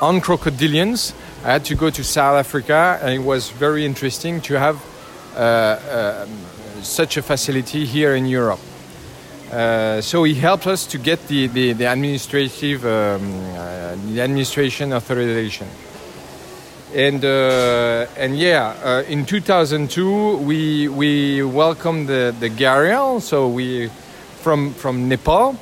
on 0.00 0.20
crocodilians, 0.20 1.14
I 1.44 1.52
had 1.52 1.64
to 1.66 1.74
go 1.74 1.90
to 1.90 2.02
South 2.02 2.36
Africa, 2.36 2.98
and 3.02 3.14
it 3.14 3.22
was 3.22 3.50
very 3.50 3.84
interesting 3.84 4.40
to 4.42 4.58
have 4.58 4.82
uh, 5.36 5.38
uh, 5.38 6.26
such 6.82 7.16
a 7.16 7.22
facility 7.22 7.84
here 7.84 8.14
in 8.14 8.26
Europe. 8.26 8.60
Uh, 9.52 10.00
so 10.00 10.24
he 10.24 10.34
helped 10.34 10.66
us 10.66 10.86
to 10.86 10.98
get 10.98 11.28
the, 11.28 11.46
the, 11.46 11.72
the 11.74 11.84
administrative 11.84 12.84
um, 12.84 13.22
uh, 13.54 13.94
the 14.06 14.20
administration 14.20 14.92
authorization. 14.92 15.68
And 16.94 17.24
uh, 17.24 18.06
and 18.16 18.38
yeah, 18.38 18.72
uh, 18.84 19.02
in 19.08 19.26
2002 19.26 20.36
we 20.36 20.86
we 20.86 21.42
welcomed 21.42 22.06
the 22.06 22.32
the 22.38 22.48
Gharial, 22.48 23.20
so 23.20 23.48
we 23.48 23.88
from 24.42 24.72
from 24.74 25.08
Nepal, 25.08 25.56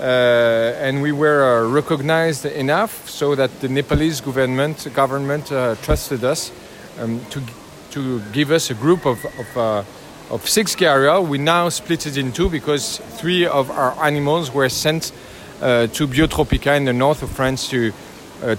uh, 0.00 0.02
and 0.02 1.02
we 1.02 1.12
were 1.12 1.44
uh, 1.44 1.68
recognized 1.68 2.46
enough 2.46 3.06
so 3.06 3.34
that 3.34 3.60
the 3.60 3.68
Nepalese 3.68 4.22
government 4.22 4.88
government 4.94 5.52
uh, 5.52 5.74
trusted 5.82 6.24
us 6.24 6.50
um, 6.98 7.20
to 7.32 7.42
to 7.90 8.22
give 8.32 8.50
us 8.50 8.70
a 8.70 8.74
group 8.74 9.04
of 9.04 9.22
of, 9.26 9.56
uh, 9.58 9.84
of 10.30 10.48
six 10.48 10.74
Gharial. 10.74 11.28
We 11.28 11.36
now 11.36 11.68
split 11.68 12.06
it 12.06 12.16
in 12.16 12.32
two 12.32 12.48
because 12.48 12.96
three 13.18 13.44
of 13.46 13.70
our 13.70 13.92
animals 14.02 14.54
were 14.54 14.70
sent 14.70 15.12
to 15.60 16.06
Biotropica 16.06 16.78
in 16.78 16.86
the 16.86 16.94
north 16.94 17.22
of 17.22 17.30
France 17.30 17.68
to 17.68 17.92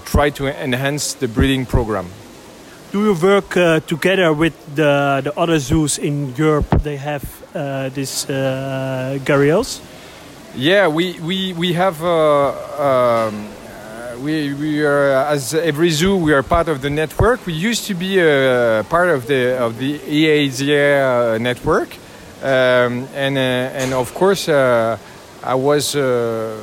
try 0.04 0.30
to 0.30 0.46
enhance 0.46 1.14
the 1.14 1.26
breeding 1.26 1.66
program. 1.66 2.06
Do 2.92 3.04
you 3.04 3.14
work 3.14 3.56
uh, 3.56 3.78
together 3.86 4.32
with 4.32 4.54
the, 4.74 5.20
the 5.22 5.32
other 5.38 5.60
zoos 5.60 5.96
in 5.96 6.34
Europe? 6.34 6.82
They 6.82 6.96
have 6.96 7.22
uh, 7.54 7.88
these 7.90 8.28
uh, 8.28 9.18
gharials. 9.24 9.80
Yeah, 10.56 10.88
we 10.88 11.12
we 11.20 11.52
we 11.52 11.72
have. 11.74 12.02
Uh, 12.02 12.48
um, 13.28 13.46
uh, 13.46 14.18
we, 14.18 14.52
we 14.54 14.84
are 14.84 15.12
as 15.30 15.54
every 15.54 15.90
zoo 15.90 16.16
we 16.16 16.32
are 16.32 16.42
part 16.42 16.68
of 16.68 16.82
the 16.82 16.90
network. 16.90 17.46
We 17.46 17.52
used 17.52 17.86
to 17.86 17.94
be 17.94 18.18
a 18.18 18.84
part 18.88 19.08
of 19.08 19.28
the 19.28 19.56
of 19.62 19.78
the 19.78 19.98
EAZA 20.00 21.34
uh, 21.34 21.38
network, 21.38 21.94
um, 22.42 23.06
and 23.14 23.38
uh, 23.38 23.80
and 23.80 23.94
of 23.94 24.12
course 24.14 24.48
uh, 24.48 24.98
I 25.44 25.54
was 25.54 25.94
uh, 25.94 26.58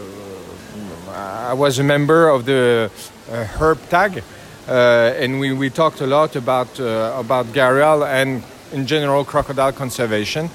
I 1.16 1.54
was 1.54 1.80
a 1.80 1.84
member 1.84 2.28
of 2.28 2.44
the 2.44 2.92
uh, 3.32 3.46
Herb 3.46 3.80
Tag, 3.90 4.18
uh, 4.18 4.22
and 4.68 5.40
we, 5.40 5.54
we 5.54 5.70
talked 5.70 6.02
a 6.02 6.08
lot 6.08 6.36
about 6.36 6.80
uh, 6.80 7.14
about 7.18 7.46
gharial 7.48 8.06
and 8.06 8.44
in 8.74 8.86
general 8.86 9.24
crocodile 9.24 9.72
conservation. 9.72 10.50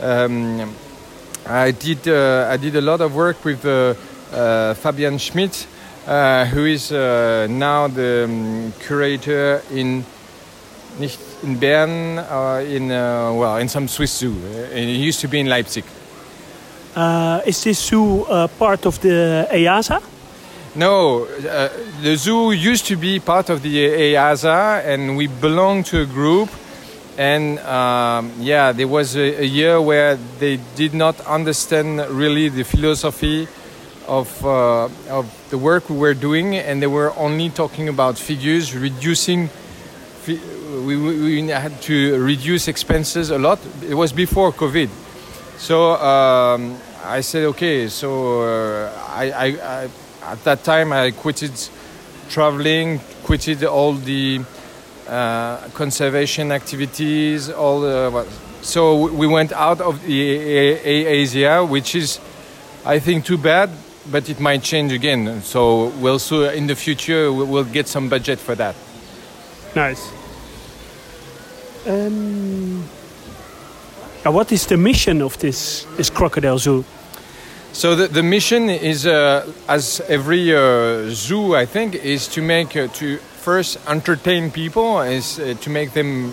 Um, 0.00 0.74
I 1.46 1.70
did 1.70 2.08
uh, 2.08 2.48
I 2.50 2.56
did 2.56 2.76
a 2.76 2.80
lot 2.80 3.00
of 3.00 3.14
work 3.14 3.44
with 3.44 3.64
uh, 3.64 3.94
uh, 4.32 4.74
Fabian 4.74 5.18
Schmidt, 5.18 5.66
uh, 6.06 6.44
who 6.46 6.64
is 6.64 6.92
uh, 6.92 7.46
now 7.48 7.88
the 7.88 8.24
um, 8.24 8.72
curator 8.80 9.62
in 9.70 10.04
nicht 10.98 11.18
in 11.42 11.58
Bern 11.58 12.18
uh, 12.18 12.62
in 12.66 12.90
uh, 12.90 13.32
well 13.32 13.56
in 13.58 13.68
some 13.68 13.88
Swiss 13.88 14.18
zoo. 14.18 14.32
Uh, 14.32 14.74
he 14.74 15.06
used 15.08 15.20
to 15.20 15.28
be 15.28 15.38
in 15.38 15.46
Leipzig. 15.46 15.84
Uh, 16.94 17.40
is 17.44 17.62
this 17.62 17.88
zoo 17.88 18.24
uh, 18.24 18.48
part 18.58 18.86
of 18.86 18.98
the 19.00 19.46
EAZA? 19.52 20.00
No, 20.76 21.24
uh, 21.24 21.70
the 22.02 22.16
zoo 22.16 22.50
used 22.52 22.84
to 22.88 22.96
be 22.96 23.18
part 23.18 23.48
of 23.48 23.62
the 23.62 23.86
EAZA, 24.14 24.84
and 24.84 25.16
we 25.16 25.26
belong 25.26 25.82
to 25.84 26.02
a 26.02 26.04
group. 26.04 26.50
And 27.16 27.58
um, 27.60 28.30
yeah, 28.38 28.72
there 28.72 28.86
was 28.86 29.16
a, 29.16 29.40
a 29.40 29.44
year 29.46 29.80
where 29.80 30.16
they 30.38 30.60
did 30.74 30.92
not 30.92 31.18
understand 31.22 32.06
really 32.10 32.50
the 32.50 32.62
philosophy 32.62 33.48
of, 34.06 34.44
uh, 34.44 34.90
of 35.08 35.46
the 35.48 35.56
work 35.56 35.88
we 35.88 35.96
were 35.96 36.12
doing, 36.12 36.56
and 36.56 36.82
they 36.82 36.86
were 36.86 37.16
only 37.16 37.48
talking 37.48 37.88
about 37.88 38.18
figures, 38.18 38.76
reducing. 38.76 39.48
fi- 39.48 40.40
We, 40.84 40.96
we, 40.96 41.48
had 41.48 41.80
to 41.88 42.20
reduce 42.20 42.68
expenses 42.68 43.30
a 43.30 43.38
lot. 43.38 43.58
It 43.88 43.94
was 43.94 44.12
before 44.12 44.52
COVID, 44.52 44.90
so 45.56 45.94
um, 45.94 46.76
I 47.02 47.22
said, 47.22 47.44
okay. 47.54 47.88
So 47.88 48.42
uh, 48.42 48.92
I, 49.08 49.30
I, 49.30 49.46
I, 49.46 49.88
at 50.32 50.42
that 50.44 50.64
time, 50.64 50.92
I 50.92 51.10
quitted 51.12 51.52
traveling, 52.28 53.00
quitted 53.24 53.64
all 53.64 53.92
the 53.94 54.40
uh, 55.08 55.58
conservation 55.74 56.52
activities, 56.52 57.50
all 57.50 57.80
the. 57.80 58.10
what- 58.12 58.28
So 58.62 59.06
we 59.14 59.26
went 59.28 59.52
out 59.52 59.80
of 59.80 60.02
the 60.02 60.76
EAZA, 60.84 61.68
which 61.68 61.94
is, 61.94 62.18
I 62.84 62.98
think, 62.98 63.24
too 63.24 63.38
bad. 63.38 63.70
But 64.10 64.28
it 64.28 64.40
might 64.40 64.62
change 64.62 64.92
again. 64.92 65.42
So 65.42 65.88
we'll 66.00 66.18
so 66.20 66.48
in 66.50 66.66
the 66.66 66.74
future 66.76 67.30
we'll 67.32 67.46
we'll 67.46 67.72
get 67.72 67.88
some 67.88 68.08
budget 68.08 68.38
for 68.38 68.54
that. 68.56 68.74
Nice. 69.74 70.00
Um, 71.86 72.82
what 74.24 74.50
is 74.52 74.66
the 74.66 74.76
mission 74.76 75.22
of 75.22 75.36
this 75.38 75.86
this 75.96 76.10
crocodile 76.10 76.58
zoo? 76.58 76.84
So 77.76 77.94
the, 77.94 78.08
the 78.08 78.22
mission 78.22 78.70
is, 78.70 79.06
uh, 79.06 79.52
as 79.68 80.00
every 80.08 80.56
uh, 80.56 81.10
zoo, 81.10 81.54
I 81.54 81.66
think, 81.66 81.94
is 81.94 82.26
to 82.28 82.40
make 82.40 82.74
uh, 82.74 82.86
to 82.94 83.18
first 83.18 83.76
entertain 83.86 84.50
people, 84.50 85.02
is 85.02 85.38
uh, 85.38 85.56
to 85.60 85.68
make 85.68 85.92
them 85.92 86.32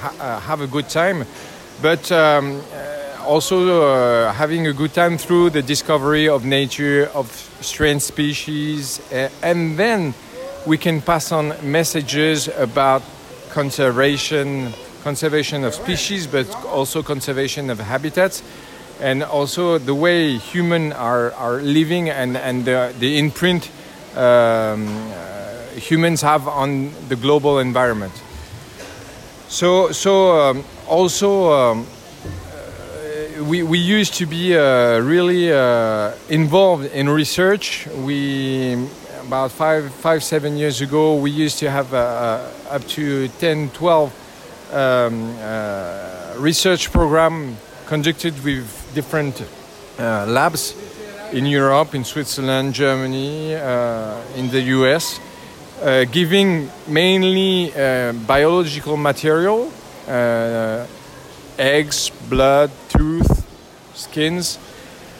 ha- 0.00 0.14
uh, 0.20 0.40
have 0.40 0.60
a 0.60 0.66
good 0.66 0.90
time, 0.90 1.24
but 1.80 2.12
um, 2.12 2.60
uh, 2.74 3.24
also 3.24 4.30
having 4.32 4.66
a 4.66 4.74
good 4.74 4.92
time 4.92 5.16
through 5.16 5.48
the 5.48 5.62
discovery 5.62 6.28
of 6.28 6.44
nature, 6.44 7.08
of 7.14 7.26
strange 7.62 8.02
species, 8.02 9.00
and 9.42 9.78
then 9.78 10.12
we 10.66 10.76
can 10.76 11.00
pass 11.00 11.32
on 11.32 11.54
messages 11.62 12.48
about 12.48 13.02
conservation, 13.48 14.74
conservation 15.02 15.64
of 15.64 15.74
species, 15.74 16.26
but 16.26 16.54
also 16.66 17.02
conservation 17.02 17.70
of 17.70 17.80
habitats 17.80 18.42
and 19.00 19.22
also 19.22 19.78
the 19.78 19.94
way 19.94 20.36
humans 20.36 20.94
are, 20.94 21.32
are 21.32 21.60
living 21.60 22.08
and, 22.08 22.36
and 22.36 22.64
the, 22.64 22.94
the 22.98 23.18
imprint 23.18 23.70
um, 24.16 24.86
uh, 24.88 25.62
humans 25.76 26.22
have 26.22 26.48
on 26.48 26.90
the 27.08 27.16
global 27.16 27.58
environment. 27.58 28.12
So, 29.48 29.92
so 29.92 30.40
um, 30.40 30.64
also 30.88 31.52
um, 31.52 31.86
uh, 33.38 33.44
we, 33.44 33.62
we 33.62 33.78
used 33.78 34.14
to 34.14 34.26
be 34.26 34.56
uh, 34.56 34.98
really 35.00 35.52
uh, 35.52 36.12
involved 36.28 36.86
in 36.86 37.08
research. 37.08 37.86
We 37.88 38.88
about 39.26 39.50
five, 39.50 39.92
five, 39.92 40.22
seven 40.22 40.56
years 40.56 40.80
ago, 40.80 41.16
we 41.16 41.32
used 41.32 41.58
to 41.58 41.68
have 41.68 41.92
uh, 41.92 42.48
up 42.70 42.86
to 42.86 43.26
10, 43.26 43.70
12 43.70 44.72
um, 44.72 45.36
uh, 45.40 46.34
research 46.38 46.92
program 46.92 47.56
conducted 47.86 48.32
with 48.44 48.85
different 48.96 49.42
uh, 49.98 50.24
labs 50.26 50.74
in 51.30 51.44
Europe, 51.44 51.94
in 51.94 52.02
Switzerland, 52.02 52.72
Germany, 52.72 53.54
uh, 53.54 54.16
in 54.36 54.48
the 54.48 54.62
US, 54.76 55.20
uh, 55.82 56.04
giving 56.04 56.70
mainly 56.88 57.74
uh, 57.74 58.12
biological 58.26 58.96
material, 58.96 59.70
uh, 60.08 60.86
eggs, 61.58 62.10
blood, 62.30 62.70
tooth, 62.88 63.44
skins. 63.94 64.58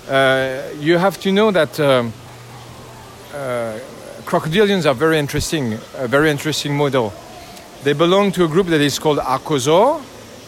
Uh, 0.08 0.62
you 0.80 0.96
have 0.96 1.20
to 1.20 1.30
know 1.30 1.50
that 1.50 1.78
um, 1.78 2.12
crocodilians 4.24 4.86
are 4.86 4.94
very 4.94 5.18
interesting, 5.18 5.74
a 5.98 6.08
very 6.08 6.30
interesting 6.30 6.74
model. 6.74 7.12
They 7.84 7.92
belong 7.92 8.32
to 8.32 8.44
a 8.44 8.48
group 8.48 8.68
that 8.68 8.80
is 8.80 8.98
called 8.98 9.18
Archosaur, 9.18 10.00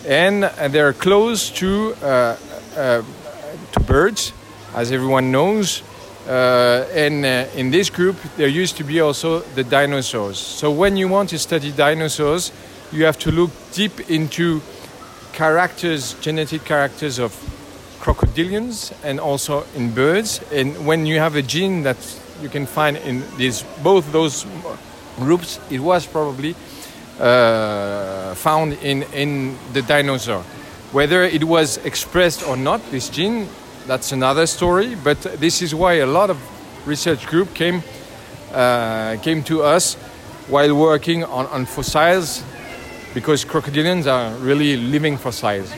and 0.06 0.44
they're 0.72 0.94
close 0.94 1.50
to 1.60 1.94
to 3.72 3.80
birds, 3.80 4.32
as 4.74 4.92
everyone 4.92 5.30
knows. 5.30 5.82
Uh, 6.26 6.86
and 6.92 7.24
uh, 7.24 7.46
in 7.56 7.70
this 7.70 7.88
group, 7.90 8.16
there 8.36 8.48
used 8.48 8.76
to 8.76 8.84
be 8.84 9.00
also 9.00 9.40
the 9.54 9.64
dinosaurs. 9.64 10.38
So 10.38 10.70
when 10.70 10.96
you 10.96 11.08
want 11.08 11.30
to 11.30 11.38
study 11.38 11.72
dinosaurs, 11.72 12.52
you 12.92 13.04
have 13.04 13.18
to 13.20 13.30
look 13.30 13.50
deep 13.72 14.10
into 14.10 14.60
characters, 15.32 16.14
genetic 16.20 16.64
characters 16.64 17.18
of 17.18 17.32
crocodilians 18.00 18.92
and 19.04 19.20
also 19.20 19.64
in 19.74 19.94
birds. 19.94 20.40
And 20.52 20.86
when 20.86 21.06
you 21.06 21.18
have 21.18 21.36
a 21.36 21.42
gene 21.42 21.82
that 21.82 21.96
you 22.42 22.48
can 22.48 22.66
find 22.66 22.96
in 22.96 23.22
these 23.36 23.64
both 23.82 24.10
those 24.12 24.46
groups, 25.16 25.60
it 25.70 25.80
was 25.80 26.06
probably 26.06 26.54
uh, 27.20 28.34
found 28.34 28.74
in, 28.82 29.02
in 29.14 29.56
the 29.72 29.82
dinosaur. 29.82 30.44
Whether 30.92 31.22
it 31.22 31.44
was 31.44 31.76
expressed 31.84 32.46
or 32.46 32.56
not, 32.56 32.80
this 32.90 33.08
gene, 33.08 33.48
that's 33.86 34.12
another 34.12 34.46
story. 34.46 34.94
But 34.94 35.20
this 35.38 35.60
is 35.62 35.74
why 35.74 35.94
a 35.94 36.06
lot 36.06 36.30
of 36.30 36.38
research 36.86 37.26
group 37.26 37.52
came 37.54 37.82
uh, 38.52 39.16
came 39.22 39.42
to 39.42 39.62
us 39.62 39.94
while 40.48 40.74
working 40.74 41.24
on, 41.24 41.46
on 41.48 41.66
fossils, 41.66 42.42
because 43.12 43.44
crocodilians 43.44 44.06
are 44.06 44.34
really 44.38 44.76
living 44.76 45.18
fossils. 45.18 45.70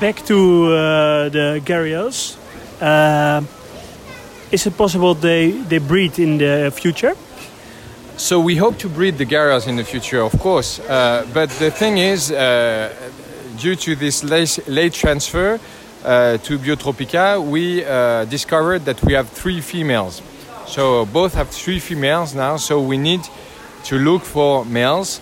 Back 0.00 0.24
to 0.26 0.66
uh, 0.66 1.28
the 1.28 1.60
gharials. 1.64 2.36
Uh, 2.80 3.42
is 4.52 4.66
it 4.66 4.76
possible 4.76 5.14
they, 5.14 5.50
they 5.50 5.78
breed 5.78 6.18
in 6.18 6.38
the 6.38 6.72
future? 6.74 7.16
So 8.16 8.40
we 8.40 8.56
hope 8.56 8.78
to 8.78 8.88
breed 8.88 9.18
the 9.18 9.26
gharials 9.26 9.66
in 9.66 9.76
the 9.76 9.84
future, 9.84 10.20
of 10.20 10.38
course. 10.38 10.80
Uh, 10.80 11.26
but 11.32 11.50
the 11.50 11.70
thing 11.70 11.98
is, 11.98 12.30
uh, 12.30 13.07
due 13.58 13.76
to 13.76 13.96
this 13.96 14.24
late, 14.24 14.58
late 14.68 14.92
transfer 14.92 15.58
uh, 16.04 16.38
to 16.38 16.58
Biotropica, 16.58 17.44
we 17.44 17.84
uh, 17.84 18.24
discovered 18.26 18.84
that 18.84 19.02
we 19.04 19.12
have 19.14 19.28
three 19.28 19.60
females. 19.60 20.22
So 20.66 21.06
both 21.06 21.34
have 21.34 21.48
three 21.48 21.80
females 21.80 22.34
now. 22.34 22.56
So 22.56 22.80
we 22.80 22.96
need 22.96 23.20
to 23.84 23.96
look 23.98 24.22
for 24.22 24.64
males. 24.64 25.20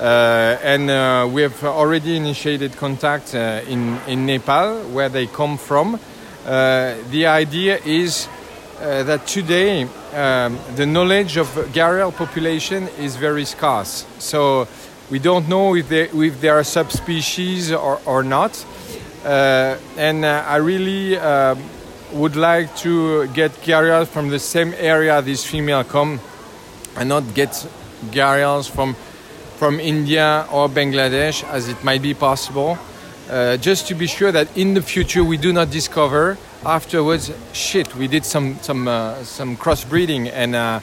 Uh, 0.00 0.58
and 0.62 0.90
uh, 0.90 1.28
we 1.30 1.42
have 1.42 1.62
already 1.62 2.16
initiated 2.16 2.76
contact 2.76 3.34
uh, 3.34 3.60
in, 3.68 3.98
in 4.08 4.26
Nepal, 4.26 4.82
where 4.90 5.08
they 5.08 5.26
come 5.26 5.56
from. 5.56 6.00
Uh, 6.44 6.94
the 7.10 7.26
idea 7.26 7.78
is 7.84 8.28
uh, 8.80 9.02
that 9.04 9.26
today 9.26 9.84
um, 10.12 10.58
the 10.74 10.84
knowledge 10.84 11.36
of 11.36 11.46
gharial 11.72 12.12
population 12.14 12.88
is 12.98 13.16
very 13.16 13.44
scarce. 13.44 14.04
So 14.18 14.66
we 15.10 15.18
don't 15.18 15.48
know 15.48 15.74
if 15.74 15.88
they, 15.88 16.08
if 16.08 16.40
they 16.40 16.48
are 16.48 16.64
subspecies 16.64 17.72
or, 17.72 18.00
or 18.06 18.22
not. 18.22 18.64
Uh, 19.24 19.76
and 19.96 20.24
uh, 20.24 20.44
I 20.46 20.56
really 20.56 21.16
um 21.16 21.62
would 22.14 22.36
like 22.36 22.74
to 22.76 23.26
get 23.28 23.50
gharials 23.62 24.06
from 24.06 24.28
the 24.28 24.38
same 24.38 24.72
area 24.78 25.20
these 25.20 25.44
female 25.44 25.82
come 25.82 26.20
and 26.96 27.08
not 27.08 27.34
get 27.34 27.50
gharials 28.10 28.70
from, 28.70 28.94
from 29.56 29.80
India 29.80 30.46
or 30.52 30.68
Bangladesh 30.68 31.42
as 31.48 31.68
it 31.68 31.82
might 31.82 32.02
be 32.02 32.14
possible. 32.14 32.78
Uh, 33.28 33.56
just 33.56 33.88
to 33.88 33.94
be 33.94 34.06
sure 34.06 34.30
that 34.30 34.56
in 34.56 34.74
the 34.74 34.82
future 34.82 35.24
we 35.24 35.36
do 35.36 35.52
not 35.52 35.70
discover 35.70 36.36
afterwards 36.64 37.32
shit 37.52 37.94
we 37.96 38.06
did 38.06 38.24
some 38.24 38.58
some 38.60 38.86
uh, 38.86 39.22
some 39.24 39.56
crossbreeding 39.56 40.30
and 40.30 40.54
uh, 40.54 40.78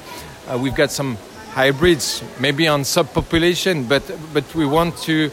uh, 0.48 0.58
we've 0.58 0.76
got 0.76 0.90
some 0.90 1.18
hybrids 1.54 2.24
maybe 2.40 2.68
on 2.68 2.82
subpopulation 2.84 3.88
but 3.88 4.04
but 4.34 4.44
we 4.56 4.66
want 4.66 4.96
to 4.98 5.30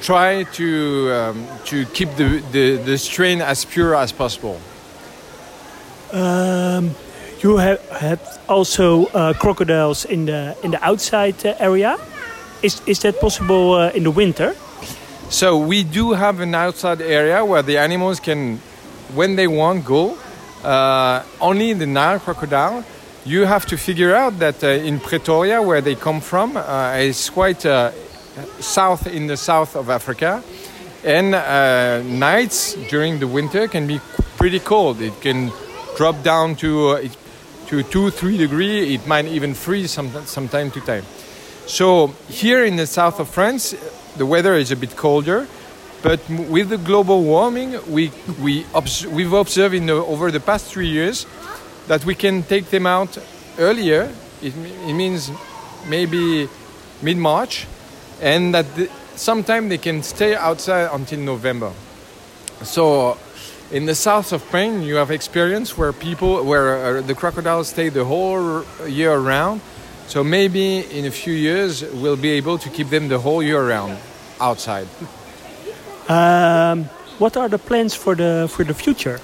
try 0.00 0.44
to 0.52 1.10
um, 1.12 1.46
to 1.64 1.84
keep 1.92 2.10
the, 2.16 2.42
the 2.52 2.76
the 2.76 2.98
strain 2.98 3.40
as 3.40 3.64
pure 3.64 3.94
as 3.94 4.12
possible 4.12 4.60
Um, 6.14 6.94
you 7.42 7.56
have 7.56 7.80
had 7.90 8.20
also 8.48 9.06
uh, 9.06 9.32
crocodiles 9.34 10.04
in 10.04 10.26
the 10.26 10.54
in 10.62 10.70
the 10.70 10.78
outside 10.78 11.34
uh, 11.44 11.54
area. 11.58 11.98
Is 12.62 12.80
is 12.86 13.00
that 13.00 13.18
possible 13.20 13.74
uh, 13.74 13.90
in 13.90 14.04
the 14.04 14.12
winter? 14.14 14.54
So 15.28 15.58
we 15.58 15.82
do 15.82 16.12
have 16.12 16.38
an 16.38 16.54
outside 16.54 17.02
area 17.02 17.44
where 17.44 17.62
the 17.62 17.78
animals 17.78 18.20
can, 18.20 18.60
when 19.14 19.34
they 19.34 19.48
want, 19.48 19.84
go. 19.84 20.16
Uh, 20.62 21.24
only 21.40 21.72
the 21.74 21.86
Nile 21.86 22.20
crocodile. 22.20 22.84
You 23.26 23.46
have 23.46 23.64
to 23.66 23.78
figure 23.78 24.14
out 24.14 24.38
that 24.40 24.62
uh, 24.62 24.68
in 24.68 25.00
Pretoria, 25.00 25.62
where 25.62 25.80
they 25.80 25.94
come 25.94 26.20
from, 26.20 26.58
uh, 26.58 26.96
is 26.98 27.30
quite 27.30 27.64
uh, 27.64 27.90
south 28.60 29.06
in 29.06 29.28
the 29.28 29.36
south 29.38 29.76
of 29.76 29.88
Africa, 29.88 30.42
and 31.04 31.34
uh, 31.34 32.02
nights 32.02 32.74
during 32.90 33.20
the 33.20 33.26
winter 33.26 33.66
can 33.66 33.86
be 33.86 33.98
pretty 34.36 34.60
cold. 34.60 35.00
It 35.00 35.18
can 35.22 35.50
drop 35.96 36.22
down 36.22 36.56
to 36.56 36.88
uh, 36.90 37.08
to 37.68 37.82
two, 37.84 38.10
three 38.10 38.36
degree. 38.36 38.94
It 38.94 39.06
might 39.06 39.24
even 39.24 39.54
freeze 39.54 39.90
some, 39.90 40.10
some 40.26 40.48
time 40.48 40.70
to 40.72 40.80
time. 40.80 41.04
So 41.66 42.08
here 42.28 42.62
in 42.62 42.76
the 42.76 42.86
south 42.86 43.20
of 43.20 43.30
France, 43.30 43.74
the 44.18 44.26
weather 44.26 44.54
is 44.54 44.70
a 44.70 44.76
bit 44.76 44.96
colder, 44.96 45.46
But 46.04 46.20
with 46.28 46.68
the 46.68 46.76
global 46.76 47.22
warming, 47.22 47.80
we, 47.90 48.12
we 48.38 48.66
obs- 48.74 49.06
we've 49.06 49.32
observed 49.32 49.74
in 49.74 49.86
the, 49.86 49.94
over 49.94 50.30
the 50.30 50.38
past 50.38 50.66
three 50.66 50.88
years 50.88 51.24
that 51.86 52.04
we 52.04 52.14
can 52.14 52.42
take 52.42 52.70
them 52.70 52.86
out 52.86 53.18
earlier. 53.58 54.10
It, 54.42 54.54
it 54.56 54.94
means 54.94 55.30
maybe 55.88 56.48
mid 57.02 57.16
March, 57.16 57.66
and 58.20 58.54
that 58.54 58.74
the, 58.74 58.90
sometime 59.16 59.68
they 59.68 59.78
can 59.78 60.02
stay 60.02 60.34
outside 60.34 60.90
until 60.92 61.20
November. 61.20 61.72
So, 62.62 63.18
in 63.70 63.86
the 63.86 63.94
south 63.94 64.32
of 64.32 64.42
Spain, 64.42 64.82
you 64.82 64.96
have 64.96 65.10
experience 65.10 65.76
where 65.76 65.92
people, 65.92 66.44
where 66.44 66.98
uh, 66.98 67.00
the 67.00 67.14
crocodiles 67.14 67.68
stay 67.68 67.88
the 67.88 68.04
whole 68.04 68.64
year 68.86 69.12
around. 69.12 69.60
So 70.06 70.22
maybe 70.22 70.80
in 70.80 71.06
a 71.06 71.10
few 71.10 71.32
years 71.32 71.82
we'll 71.82 72.16
be 72.16 72.30
able 72.32 72.58
to 72.58 72.68
keep 72.68 72.90
them 72.90 73.08
the 73.08 73.18
whole 73.18 73.42
year 73.42 73.66
round 73.66 73.96
outside. 74.40 74.86
Um, 76.08 76.84
what 77.18 77.36
are 77.36 77.48
the 77.48 77.58
plans 77.58 77.94
for 77.94 78.14
the 78.14 78.46
for 78.50 78.64
the 78.64 78.74
future? 78.74 79.18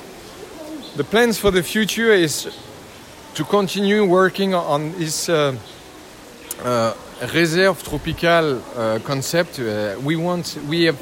The 0.96 1.05
plans 1.05 1.38
for 1.38 1.53
the 1.53 1.62
future 1.62 2.12
is 2.12 2.50
to 3.35 3.44
continue 3.44 4.05
working 4.05 4.55
on 4.55 4.90
this 4.98 5.29
uh, 5.29 5.55
uh, 6.64 6.94
reserve 7.33 7.81
tropical 7.85 8.59
uh, 8.59 8.98
concept. 9.05 9.61
Uh, 9.61 9.94
we 10.03 10.16
want 10.16 10.59
we 10.68 10.87
have 10.87 10.98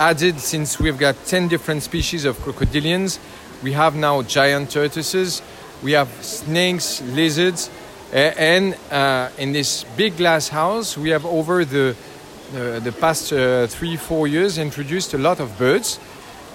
added 0.00 0.40
since 0.40 0.80
we've 0.80 0.98
got 0.98 1.14
10 1.24 1.46
different 1.46 1.84
species 1.84 2.24
of 2.24 2.36
crocodilians. 2.38 3.20
We 3.62 3.72
have 3.74 3.94
now 3.94 4.22
giant 4.22 4.72
tortoises, 4.72 5.40
we 5.84 5.92
have 5.92 6.08
snakes, 6.20 7.00
lizards, 7.02 7.70
and 8.12 8.76
uh, 8.90 9.28
in 9.38 9.52
this 9.52 9.84
big 9.96 10.16
glass 10.16 10.48
house 10.48 10.98
we 10.98 11.10
have 11.10 11.24
over 11.24 11.64
the 11.64 11.94
the, 12.52 12.94
past 13.00 13.32
uh, 13.32 13.66
three 13.68 13.96
four 13.96 14.26
years 14.26 14.58
introduced 14.58 15.14
a 15.14 15.18
lot 15.18 15.38
of 15.38 15.56
birds. 15.58 16.00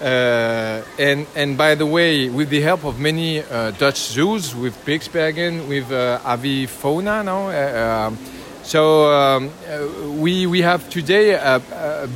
Uh, 0.02 0.84
and 1.00 1.26
and 1.36 1.58
by 1.58 1.74
the 1.74 1.86
way, 1.86 2.30
with 2.30 2.50
the 2.50 2.62
help 2.62 2.84
of 2.86 3.00
many 3.00 3.42
uh, 3.42 3.72
Dutch 3.72 3.98
zoos, 3.98 4.54
with 4.56 4.78
Beekse 4.86 5.12
Bergen, 5.12 5.68
with 5.68 5.92
uh, 5.92 6.20
Avifauna 6.24 7.26
now, 7.26 7.50
uh, 7.50 8.08
um, 8.08 8.18
so 8.62 9.12
um, 9.12 9.50
uh, 9.68 10.10
we 10.10 10.46
we 10.46 10.62
have 10.62 10.88
today 10.92 11.32
a, 11.32 11.56
a, 11.56 12.10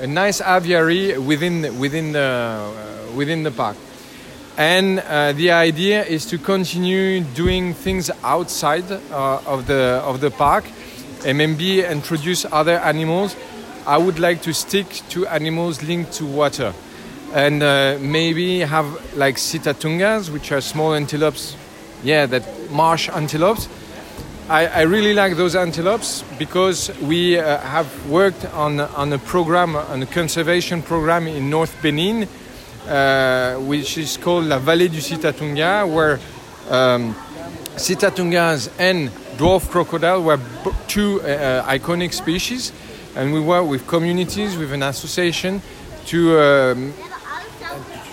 a 0.00 0.06
nice 0.08 0.40
aviary 0.40 1.16
within 1.16 1.78
within 1.78 2.10
the 2.10 2.20
uh, 2.20 3.14
within 3.14 3.44
the 3.44 3.52
park. 3.52 3.76
And 4.56 4.98
uh, 4.98 5.32
the 5.32 5.52
idea 5.52 6.04
is 6.04 6.26
to 6.26 6.38
continue 6.38 7.20
doing 7.20 7.74
things 7.74 8.10
outside 8.24 8.90
of 9.12 9.66
the 9.66 10.02
of 10.04 10.20
the 10.20 10.30
park, 10.30 10.64
and 11.24 11.38
maybe 11.38 11.84
introduce 11.84 12.44
other 12.50 12.78
animals. 12.78 13.36
I 13.86 13.98
would 13.98 14.18
like 14.18 14.42
to 14.42 14.54
stick 14.54 14.86
to 15.10 15.26
animals 15.26 15.82
linked 15.82 16.12
to 16.14 16.26
water, 16.26 16.72
and 17.34 17.62
uh, 17.62 17.98
maybe 18.00 18.60
have 18.60 18.86
like 19.16 19.36
sitatungas, 19.36 20.30
which 20.30 20.52
are 20.52 20.60
small 20.60 20.94
antelopes. 20.94 21.56
Yeah, 22.02 22.26
that 22.26 22.70
marsh 22.70 23.08
antelopes. 23.08 23.68
I, 24.48 24.66
I 24.66 24.82
really 24.82 25.14
like 25.14 25.36
those 25.36 25.54
antelopes 25.56 26.22
because 26.38 26.90
we 27.00 27.38
uh, 27.38 27.58
have 27.58 28.10
worked 28.10 28.44
on 28.54 28.80
on 28.80 29.12
a 29.12 29.18
program, 29.18 29.76
on 29.76 30.02
a 30.02 30.06
conservation 30.06 30.82
program 30.82 31.26
in 31.26 31.50
North 31.50 31.74
Benin, 31.82 32.28
uh, 32.88 33.56
which 33.56 33.98
is 33.98 34.16
called 34.16 34.44
La 34.44 34.58
Vallée 34.58 34.90
du 34.90 35.00
Sitatunga, 35.00 35.86
where 35.86 36.20
um, 36.70 37.14
Sitatungas 37.76 38.70
and 38.78 39.10
dwarf 39.36 39.68
crocodile 39.70 40.22
were 40.22 40.38
two 40.88 41.20
uh, 41.22 41.64
iconic 41.66 42.12
species, 42.12 42.72
and 43.16 43.32
we 43.32 43.40
work 43.40 43.66
with 43.68 43.86
communities, 43.86 44.56
with 44.56 44.72
an 44.72 44.82
association, 44.82 45.62
to 46.06 46.38
um, 46.40 46.92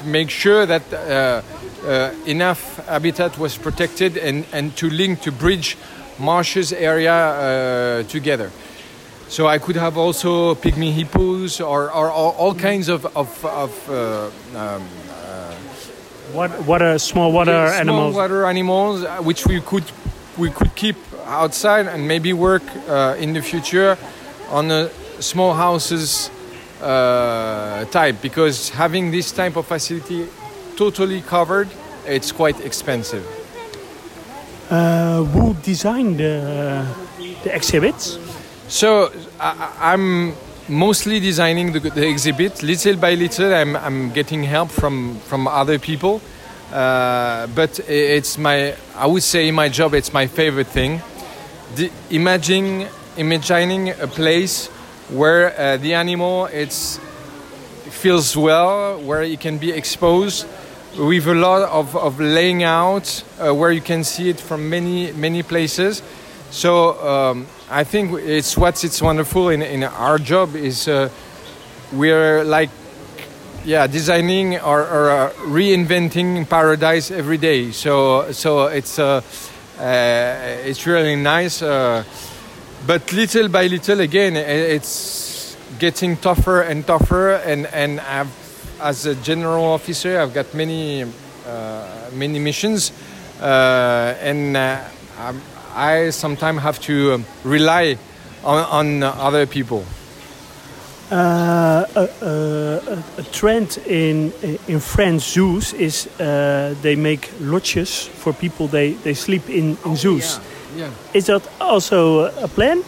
to 0.02 0.08
make 0.08 0.30
sure 0.30 0.66
that 0.66 0.82
uh, 0.94 1.42
uh, 1.86 2.14
enough 2.26 2.86
habitat 2.88 3.38
was 3.38 3.58
protected 3.58 4.18
and, 4.18 4.46
and 4.52 4.76
to 4.78 4.90
link 4.90 5.22
to 5.22 5.32
bridge 5.32 5.78
marshes 6.20 6.74
area 6.74 7.14
uh, 7.14 8.04
together. 8.04 8.52
So 9.28 9.48
I 9.48 9.60
could 9.60 9.78
have 9.78 9.98
also 9.98 10.56
pygmy 10.56 10.92
hippos 10.92 11.62
or, 11.62 11.92
or, 11.92 12.12
all 12.12 12.32
all 12.32 12.54
kinds 12.54 12.90
of, 12.90 13.06
of, 13.16 13.46
of 13.46 13.90
uh, 13.90 14.30
um, 14.56 14.84
What 16.34 16.52
what 16.66 16.82
are 16.82 16.98
small 17.00 17.32
water 17.32 17.52
yeah, 17.52 17.82
small 17.82 17.82
animals? 17.82 18.16
water 18.16 18.46
animals, 18.46 19.04
uh, 19.04 19.18
which 19.24 19.46
we 19.48 19.62
could 19.62 19.86
we 20.38 20.50
could 20.50 20.76
keep 20.76 20.96
outside 21.26 21.88
and 21.88 22.08
maybe 22.08 22.34
work 22.34 22.64
uh, 22.88 23.16
in 23.20 23.34
the 23.34 23.42
future 23.42 23.98
on 24.52 24.72
a 24.72 24.90
small 25.20 25.54
houses 25.54 26.30
uh, 26.82 27.86
type 27.86 28.22
because 28.22 28.70
having 28.70 29.12
this 29.12 29.32
type 29.32 29.56
of 29.56 29.66
facility 29.66 30.28
totally 30.76 31.22
covered, 31.22 31.70
it's 32.06 32.32
quite 32.32 32.60
expensive. 32.62 33.26
Uh, 34.70 35.24
who 35.24 35.54
designed 35.56 36.18
the 36.18 36.86
the 37.44 37.56
exhibits? 37.56 38.18
So 38.68 39.12
I, 39.40 39.94
I'm 39.94 40.34
mostly 40.70 41.20
designing 41.20 41.74
the, 41.74 41.80
the 41.80 42.08
exhibit. 42.08 42.64
Little 42.64 42.96
by 42.96 43.16
little, 43.16 43.54
I'm, 43.54 43.76
I'm 43.76 44.12
getting 44.12 44.44
help 44.44 44.72
from 44.72 45.20
from 45.28 45.48
other 45.48 45.78
people. 45.78 46.22
Uh, 46.72 47.48
but 47.48 47.80
it's 47.90 48.38
my 48.38 48.76
I 48.96 49.08
would 49.08 49.24
say 49.24 49.52
my 49.52 49.70
job. 49.70 49.94
It's 49.94 50.14
my 50.14 50.28
favorite 50.28 50.68
thing. 50.68 51.02
The, 51.76 51.92
imagining 52.10 52.88
imagining 53.18 53.90
a 53.90 54.08
place 54.08 54.68
where 55.10 55.54
uh, 55.60 55.78
the 55.78 55.94
animal 55.94 56.46
it's 56.46 57.00
feels 57.90 58.36
well, 58.36 59.00
where 59.02 59.22
it 59.22 59.40
can 59.40 59.58
be 59.58 59.72
exposed 59.72 60.48
with 60.98 61.28
a 61.28 61.34
lot 61.34 61.62
of, 61.70 61.96
of 61.96 62.20
laying 62.20 62.64
out 62.64 63.24
uh, 63.40 63.54
where 63.54 63.72
you 63.72 63.82
can 63.82 64.04
see 64.04 64.30
it 64.30 64.40
from 64.40 64.70
many 64.70 65.12
many 65.12 65.44
places. 65.44 66.02
So 66.50 67.00
um, 67.08 67.48
I 67.70 67.84
think 67.84 68.12
it's 68.20 68.58
what's 68.58 68.84
it's 68.84 69.02
wonderful 69.02 69.50
in, 69.50 69.62
in 69.62 69.84
our 69.84 70.18
job 70.18 70.56
is 70.56 70.88
uh, 70.88 71.10
we're 71.94 72.44
like 72.44 72.70
yeah 73.64 73.88
designing 73.88 74.60
or, 74.60 74.82
or 74.82 75.10
uh, 75.10 75.30
reinventing 75.46 76.50
paradise 76.50 77.12
every 77.12 77.38
day. 77.38 77.72
So 77.72 78.32
so 78.32 78.68
it's 78.68 79.00
uh, 79.00 79.22
uh, 79.80 80.58
it's 80.66 80.86
really 80.86 81.16
nice. 81.16 81.62
But 82.88 83.14
little 83.14 83.48
by 83.48 83.68
little 83.68 84.00
again 84.02 84.36
it's 84.36 85.56
getting 85.80 86.18
tougher 86.18 86.62
and 86.62 86.86
tougher 86.86 87.34
and 87.46 87.68
and 87.68 88.00
I've, 88.00 88.32
as 88.82 89.06
a 89.06 89.16
general 89.16 89.66
officer 89.66 90.20
I've 90.20 90.34
got 90.34 90.54
many 90.54 91.04
uh, 91.04 92.10
many 92.14 92.40
missions 92.40 92.92
uh, 93.42 94.16
and 94.22 94.58
uh, 94.58 94.80
I'm- 95.20 95.42
I 95.74 96.10
sometimes 96.12 96.62
have 96.64 96.80
to 96.82 97.14
um, 97.14 97.26
rely 97.46 97.98
on, 98.44 98.66
on 98.66 99.04
other 99.04 99.46
people. 99.46 99.86
Uh, 101.10 101.86
a, 101.96 102.10
a, 102.22 103.04
a 103.18 103.24
trend 103.32 103.78
in 103.88 104.34
in 104.68 104.80
French 104.82 105.22
zoos 105.22 105.72
is 105.74 106.08
uh, 106.20 106.76
they 106.82 106.96
make 106.98 107.32
lodges 107.40 108.08
for 108.08 108.34
people. 108.34 108.68
They, 108.68 108.94
they 109.04 109.14
sleep 109.14 109.50
in, 109.50 109.78
in 109.86 109.96
zoos. 109.96 110.36
yeah. 110.38 110.44
Is 111.14 111.26
that 111.26 111.42
also 111.60 112.26
a 112.44 112.48
plan? 112.48 112.84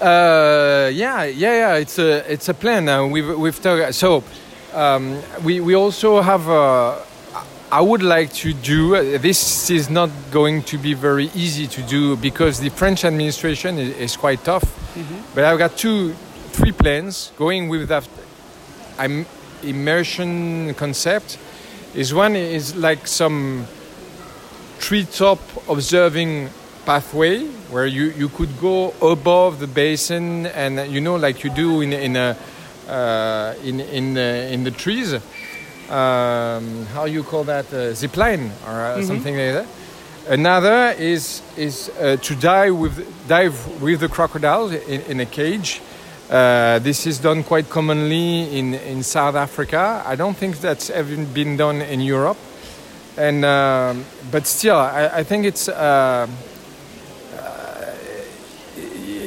Uh, 0.00 0.90
yeah, 0.92 1.24
yeah, 1.24 1.54
yeah. 1.54 1.74
It's 1.74 1.98
a 1.98 2.32
it's 2.32 2.48
a 2.48 2.54
plan. 2.54 2.88
Uh, 2.88 3.06
we've 3.06 3.38
we've 3.38 3.60
talked. 3.60 3.94
So 3.94 4.22
um, 4.74 5.20
we 5.44 5.60
we 5.60 5.74
also 5.74 6.20
have. 6.20 6.48
Uh, 6.48 6.98
I 7.72 7.80
would 7.80 8.02
like 8.02 8.32
to 8.34 8.52
do. 8.52 8.94
Uh, 8.94 9.18
this 9.18 9.70
is 9.70 9.90
not 9.90 10.10
going 10.30 10.62
to 10.64 10.78
be 10.78 10.94
very 10.94 11.30
easy 11.34 11.66
to 11.66 11.82
do 11.82 12.16
because 12.16 12.60
the 12.60 12.68
French 12.68 13.04
administration 13.04 13.78
is, 13.78 13.96
is 13.96 14.16
quite 14.16 14.44
tough. 14.44 14.64
But 15.34 15.44
I've 15.44 15.58
got 15.58 15.76
two, 15.76 16.14
three 16.52 16.72
plans 16.72 17.32
going 17.36 17.68
with 17.68 17.88
that. 17.88 18.08
I'm 18.98 19.26
immersion 19.62 20.74
concept. 20.74 21.38
Is 21.94 22.14
one 22.14 22.36
is 22.36 22.76
like 22.76 23.06
some 23.06 23.66
treetop 24.78 25.40
observing 25.68 26.50
pathway 26.84 27.44
where 27.70 27.86
you, 27.86 28.12
you 28.16 28.28
could 28.28 28.60
go 28.60 28.94
above 29.02 29.58
the 29.58 29.66
basin 29.66 30.46
and 30.46 30.90
you 30.90 31.00
know 31.00 31.16
like 31.16 31.42
you 31.42 31.50
do 31.50 31.80
in 31.80 31.92
in 31.92 32.16
a 32.16 32.36
uh, 32.88 33.54
in 33.64 33.80
in 33.80 34.16
uh, 34.16 34.52
in 34.52 34.64
the 34.64 34.70
trees. 34.70 35.14
Um, 35.90 36.86
how 36.86 37.04
you 37.04 37.22
call 37.22 37.44
that? 37.44 37.72
Uh, 37.72 37.92
zip 37.94 38.16
line 38.16 38.50
or 38.66 38.72
uh, 38.72 39.02
something 39.02 39.36
like 39.36 39.52
that. 39.52 39.66
Another 40.28 40.94
is 40.98 41.42
is 41.56 41.90
uh, 42.00 42.16
to 42.22 42.34
dive 42.34 42.76
with 42.76 43.28
dive 43.28 43.82
with 43.82 44.00
the 44.00 44.08
crocodiles 44.08 44.72
in, 44.72 45.00
in 45.02 45.20
a 45.20 45.26
cage. 45.26 45.80
Uh, 46.30 46.80
this 46.80 47.06
is 47.06 47.18
done 47.18 47.44
quite 47.44 47.70
commonly 47.70 48.58
in, 48.58 48.74
in 48.74 49.04
South 49.04 49.36
Africa. 49.36 50.02
I 50.04 50.16
don't 50.16 50.36
think 50.36 50.58
that's 50.58 50.90
ever 50.90 51.24
been 51.24 51.56
done 51.56 51.80
in 51.82 52.00
Europe 52.00 52.38
and 53.16 53.44
um, 53.44 54.04
but 54.30 54.46
still, 54.46 54.76
I, 54.76 55.06
I 55.06 55.22
think 55.22 55.46
it's 55.46 55.68
uh, 55.68 56.26
uh, 57.32 57.94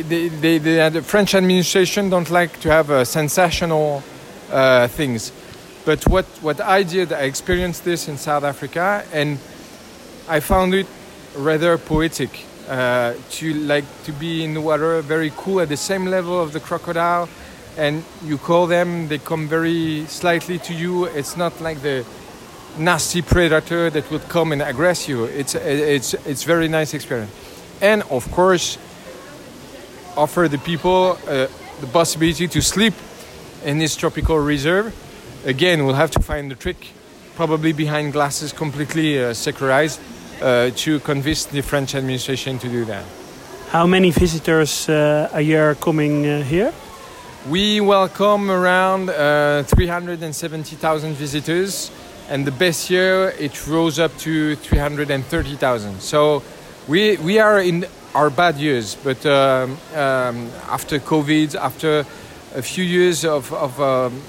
the 0.09 1.03
French 1.05 1.35
administration 1.35 2.09
don't 2.09 2.29
like 2.29 2.59
to 2.61 2.69
have 2.69 2.91
uh, 2.91 3.05
sensational 3.05 4.03
uh, 4.51 4.87
things. 4.87 5.31
But 5.85 6.07
what, 6.07 6.25
what 6.41 6.61
I 6.61 6.83
did, 6.83 7.13
I 7.13 7.21
experienced 7.21 7.83
this 7.83 8.07
in 8.07 8.17
South 8.17 8.43
Africa, 8.43 9.03
and 9.11 9.39
I 10.27 10.39
found 10.39 10.73
it 10.75 10.87
rather 11.35 11.77
poetic 11.77 12.45
uh, 12.67 13.13
to 13.31 13.53
like 13.53 13.85
to 14.03 14.11
be 14.11 14.43
in 14.43 14.53
the 14.53 14.61
water, 14.61 15.01
very 15.01 15.31
cool 15.35 15.61
at 15.61 15.69
the 15.69 15.77
same 15.77 16.05
level 16.05 16.39
of 16.39 16.53
the 16.53 16.59
crocodile, 16.59 17.27
and 17.77 18.03
you 18.23 18.37
call 18.37 18.67
them, 18.67 19.07
they 19.07 19.17
come 19.17 19.47
very 19.47 20.05
slightly 20.07 20.59
to 20.59 20.73
you. 20.73 21.05
It's 21.05 21.35
not 21.37 21.59
like 21.61 21.81
the 21.81 22.05
nasty 22.79 23.21
predator 23.21 23.89
that 23.89 24.09
would 24.09 24.27
come 24.29 24.51
and 24.51 24.61
aggress 24.61 25.07
you. 25.07 25.25
It's 25.25 25.55
it's 25.55 26.13
it's 26.25 26.43
very 26.43 26.67
nice 26.67 26.93
experience, 26.93 27.31
and 27.81 28.03
of 28.09 28.31
course, 28.31 28.77
offer 30.15 30.47
the 30.47 30.57
people 30.57 31.17
uh, 31.27 31.47
the 31.81 31.87
possibility 31.87 32.47
to 32.47 32.61
sleep 32.61 32.93
in 33.65 33.77
this 33.77 33.95
tropical 33.95 34.39
reserve. 34.39 34.93
Again, 35.45 35.85
we'll 35.85 35.95
have 35.95 36.11
to 36.11 36.19
find 36.19 36.51
the 36.51 36.55
trick, 36.55 36.87
probably 37.35 37.73
behind 37.73 38.13
glasses, 38.13 38.51
completely 38.51 39.23
uh, 39.23 39.33
secularized, 39.33 39.99
uh, 40.41 40.71
to 40.75 40.99
convince 40.99 41.45
the 41.45 41.61
French 41.61 41.95
administration 41.95 42.59
to 42.59 42.67
do 42.67 42.85
that. 42.85 43.05
How 43.69 43.85
many 43.85 44.11
visitors 44.11 44.89
uh, 44.89 45.29
a 45.31 45.41
year 45.41 45.69
are 45.71 45.75
coming 45.75 46.25
uh, 46.25 46.43
here? 46.43 46.73
We 47.47 47.79
welcome 47.79 48.51
around 48.51 49.09
uh, 49.09 49.63
370,000 49.63 51.13
visitors, 51.13 51.89
and 52.29 52.45
the 52.45 52.51
best 52.51 52.89
year 52.89 53.33
it 53.39 53.67
rose 53.67 53.99
up 53.99 54.15
to 54.19 54.55
330,000. 54.55 55.99
So 55.99 56.43
we, 56.87 57.17
we 57.17 57.39
are 57.39 57.59
in 57.59 57.85
our 58.13 58.29
bad 58.29 58.57
years, 58.57 58.95
but 58.95 59.25
um, 59.25 59.77
um, 59.95 60.49
after 60.69 60.99
COVID, 60.99 61.55
after 61.55 62.05
a 62.55 62.61
few 62.61 62.83
years 62.83 63.25
of, 63.25 63.51
of, 63.53 63.79
um, 63.81 64.21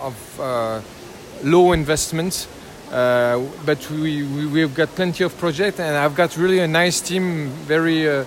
of 0.00 0.40
uh, 0.40 0.80
low 1.42 1.72
investment, 1.72 2.48
uh, 2.92 3.40
but 3.66 3.90
we, 3.90 4.22
we, 4.46 4.60
have 4.60 4.74
got 4.74 4.88
plenty 4.88 5.22
of 5.24 5.36
projects, 5.38 5.78
and 5.78 5.96
I've 5.96 6.14
got 6.14 6.36
really 6.36 6.60
a 6.60 6.68
nice 6.68 7.00
team, 7.00 7.48
very 7.66 8.08
uh, 8.08 8.24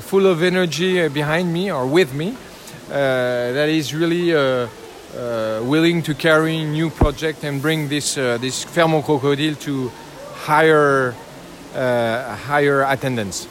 full 0.00 0.26
of 0.26 0.42
energy 0.42 1.06
behind 1.08 1.52
me 1.52 1.70
or 1.70 1.86
with 1.86 2.14
me. 2.14 2.34
Uh, 2.88 3.52
that 3.52 3.68
is 3.68 3.94
really 3.94 4.34
uh, 4.34 4.38
uh, 4.38 4.68
willing 5.14 6.02
to 6.02 6.14
carry 6.14 6.64
new 6.64 6.90
project 6.90 7.44
and 7.44 7.60
bring 7.60 7.88
this 7.88 8.14
this 8.14 8.64
Ferme 8.64 8.94
aux 8.94 9.02
crocodile 9.02 9.54
to 9.56 9.90
higher 10.34 11.14
higher 11.74 12.82
attendance. 12.82 13.46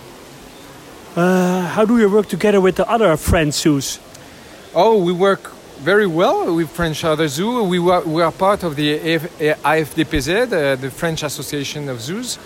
how 1.15 1.86
do 1.86 1.98
you 1.98 2.10
work 2.10 2.28
together 2.28 2.62
with 2.62 2.76
the 2.76 2.88
other 2.89 3.17
French 3.17 3.54
zoos? 3.54 4.00
Oh, 4.74 5.04
we 5.04 5.12
work 5.12 5.52
very 5.80 6.08
well 6.08 6.54
with 6.54 6.69
French 6.69 7.04
Other 7.06 7.28
Zoo. 7.28 7.63
We, 7.63 7.80
were, 7.80 8.02
we 8.02 8.22
are 8.22 8.32
part 8.32 8.63
of 8.63 8.76
the 8.76 9.00
AFDPZ, 9.00 10.43
uh, 10.43 10.76
the 10.76 10.91
French 10.91 11.24
Association 11.24 11.88
of 11.88 12.02
Zoos. 12.02 12.38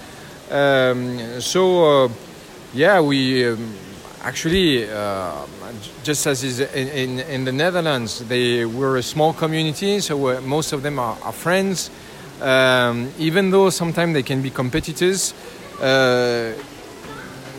Um, 0.51 1.41
so, 1.41 2.05
uh, 2.05 2.09
yeah, 2.73 3.01
we 3.01 3.47
um, 3.47 3.73
actually, 4.23 4.89
uh, 4.89 5.45
just 6.03 6.25
as 6.27 6.43
is 6.43 6.59
in, 6.59 6.87
in, 6.87 7.19
in, 7.19 7.45
the 7.45 7.51
Netherlands, 7.51 8.19
they 8.19 8.65
were 8.65 8.97
a 8.97 9.03
small 9.03 9.33
community, 9.33 9.99
so 9.99 10.41
most 10.41 10.73
of 10.73 10.81
them 10.81 10.99
are, 10.99 11.17
are 11.23 11.33
friends. 11.33 11.91
Um, 12.41 13.11
even 13.19 13.51
though 13.51 13.69
sometimes 13.69 14.13
they 14.13 14.23
can 14.23 14.41
be 14.41 14.49
competitors, 14.49 15.33
uh, 15.81 16.53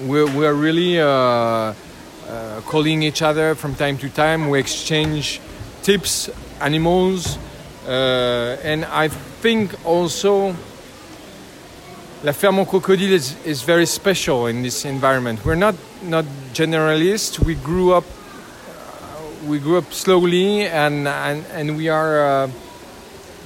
we're, 0.03 0.27
we're, 0.37 0.55
really 0.55 1.01
uh, 1.01 1.07
uh, 1.07 1.75
calling 2.67 3.03
each 3.03 3.23
other 3.23 3.55
from 3.55 3.75
time 3.75 3.97
to 3.99 4.09
time. 4.09 4.49
We 4.49 4.59
exchange 4.59 5.41
tips, 5.83 6.29
animals, 6.61 7.39
uh, 7.87 8.57
and 8.63 8.85
I 8.87 9.09
think 9.09 9.75
also 9.87 10.57
La 12.25 12.33
Ferme 12.33 12.61
au 12.61 12.65
Crocodile 12.65 13.13
is, 13.13 13.37
is 13.45 13.63
very 13.65 13.85
special 13.85 14.47
in 14.47 14.63
this 14.63 14.87
environment. 14.87 15.45
We're 15.45 15.57
not 15.57 15.75
not 16.03 16.25
generalists. 16.55 17.39
We 17.39 17.55
grew 17.55 17.93
up 17.93 18.05
uh, 18.05 19.47
we 19.47 19.59
grew 19.59 19.77
up 19.77 19.93
slowly, 19.93 20.67
and 20.67 21.07
and, 21.07 21.45
and 21.53 21.77
we 21.77 21.91
are. 21.91 22.45
Uh, 22.45 22.51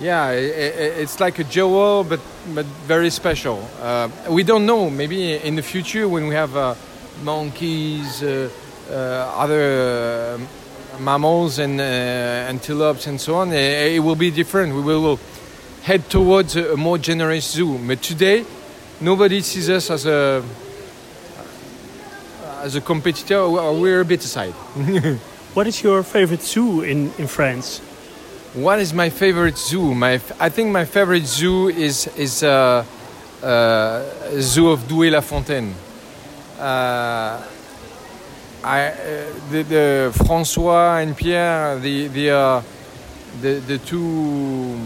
yeah, 0.00 0.30
it, 0.30 1.00
it's 1.00 1.18
like 1.18 1.40
a 1.40 1.44
jewel, 1.44 2.04
but 2.04 2.20
but 2.54 2.66
very 2.86 3.10
special. 3.10 3.68
Uh, 3.82 4.10
we 4.30 4.44
don't 4.44 4.64
know. 4.64 4.88
Maybe 4.90 5.34
in 5.34 5.56
the 5.56 5.62
future, 5.62 6.06
when 6.06 6.28
we 6.28 6.36
have 6.36 6.56
uh, 6.56 6.76
monkeys, 7.24 8.22
uh, 8.22 8.48
uh, 8.88 8.94
other 9.42 10.38
mammals 11.00 11.58
and 11.58 11.80
antelopes 11.80 13.08
and 13.08 13.20
so 13.20 13.34
on, 13.34 13.52
it, 13.52 13.96
it, 13.96 13.98
will 13.98 14.14
be 14.14 14.30
different. 14.30 14.72
We 14.72 14.82
will 14.82 15.18
head 15.82 16.08
towards 16.08 16.54
a 16.54 16.76
more 16.76 16.98
generous 16.98 17.50
zoo. 17.50 17.76
But 17.78 18.02
today, 18.02 18.44
nobody 19.00 19.40
sees 19.40 19.68
us 19.70 19.90
as 19.90 20.06
a 20.06 20.42
as 22.62 22.74
a 22.74 22.80
competitor. 22.80 23.48
We're 23.48 24.00
a 24.00 24.04
bit 24.04 24.24
aside. 24.24 24.52
what 25.54 25.66
is 25.66 25.82
your 25.82 26.02
favorite 26.02 26.42
zoo 26.42 26.82
in, 26.82 27.12
in 27.18 27.26
France? 27.26 27.80
What 28.54 28.78
is 28.80 28.92
my 28.92 29.10
favorite 29.10 29.58
zoo? 29.58 29.94
My 29.94 30.20
I 30.40 30.48
think 30.48 30.70
my 30.70 30.84
favorite 30.84 31.26
zoo 31.26 31.68
is 31.68 32.06
is 32.16 32.42
uh, 32.42 32.84
uh, 33.42 34.02
zoo 34.40 34.70
of 34.70 34.80
Doué-la-Fontaine. 34.88 35.74
Uh, 36.58 37.42
I, 38.64 38.88
uh, 38.88 38.92
the, 39.52 39.62
the, 39.62 40.12
François 40.14 41.00
and 41.00 41.16
Pierre, 41.16 41.78
the 41.78 42.08
the, 42.08 42.30
uh, 42.30 42.62
the 43.40 43.60
the 43.60 43.78
two 43.78 44.76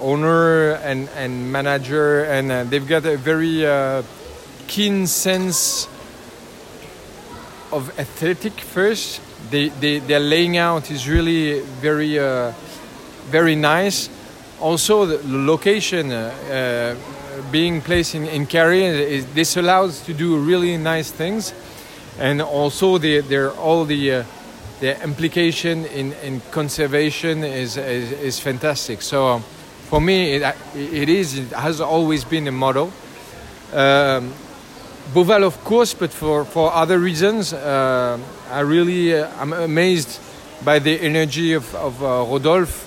owner 0.00 0.72
and, 0.72 1.08
and 1.16 1.52
manager, 1.52 2.24
and 2.24 2.50
uh, 2.50 2.64
they've 2.64 2.86
got 2.86 3.04
a 3.04 3.16
very 3.16 3.66
uh, 3.66 4.02
keen 4.66 5.06
sense 5.06 5.88
of 7.72 7.96
aesthetic 7.98 8.52
first. 8.52 9.20
They, 9.50 9.68
they, 9.68 9.98
their 9.98 10.20
laying 10.20 10.56
out 10.56 10.90
is 10.90 11.08
really 11.08 11.60
very, 11.60 12.18
uh, 12.18 12.52
very 13.30 13.54
nice. 13.54 14.08
Also, 14.60 15.06
the 15.06 15.20
location 15.24 16.10
uh, 16.10 16.34
uh, 16.50 17.50
being 17.50 17.80
placed 17.80 18.14
in, 18.14 18.26
in 18.26 18.46
Carré, 18.46 19.24
this 19.34 19.56
allows 19.56 20.00
to 20.02 20.14
do 20.14 20.38
really 20.38 20.76
nice 20.76 21.10
things. 21.10 21.54
And 22.18 22.42
also, 22.42 22.98
the, 22.98 23.20
they're 23.20 23.52
all 23.52 23.84
the 23.84 24.12
uh, 24.12 24.24
the 24.80 25.02
implication 25.02 25.84
in, 25.86 26.12
in 26.22 26.40
conservation 26.52 27.42
is, 27.42 27.76
is, 27.76 28.12
is 28.12 28.38
fantastic. 28.40 29.02
So 29.02 29.42
for 29.88 30.00
me, 30.02 30.34
it, 30.34 30.56
it 30.76 31.08
is, 31.08 31.38
it 31.38 31.48
has 31.52 31.80
always 31.80 32.22
been 32.22 32.46
a 32.46 32.52
model. 32.52 32.92
Um, 33.72 34.34
Beauval, 35.14 35.44
of 35.44 35.64
course, 35.64 35.94
but 35.94 36.12
for, 36.12 36.44
for 36.44 36.70
other 36.74 36.98
reasons, 36.98 37.54
uh, 37.54 38.18
I 38.50 38.60
really, 38.60 39.14
uh, 39.14 39.30
I'm 39.40 39.54
amazed 39.54 40.20
by 40.62 40.78
the 40.78 41.00
energy 41.00 41.54
of, 41.54 41.74
of 41.74 42.02
uh, 42.02 42.06
Rodolphe. 42.28 42.86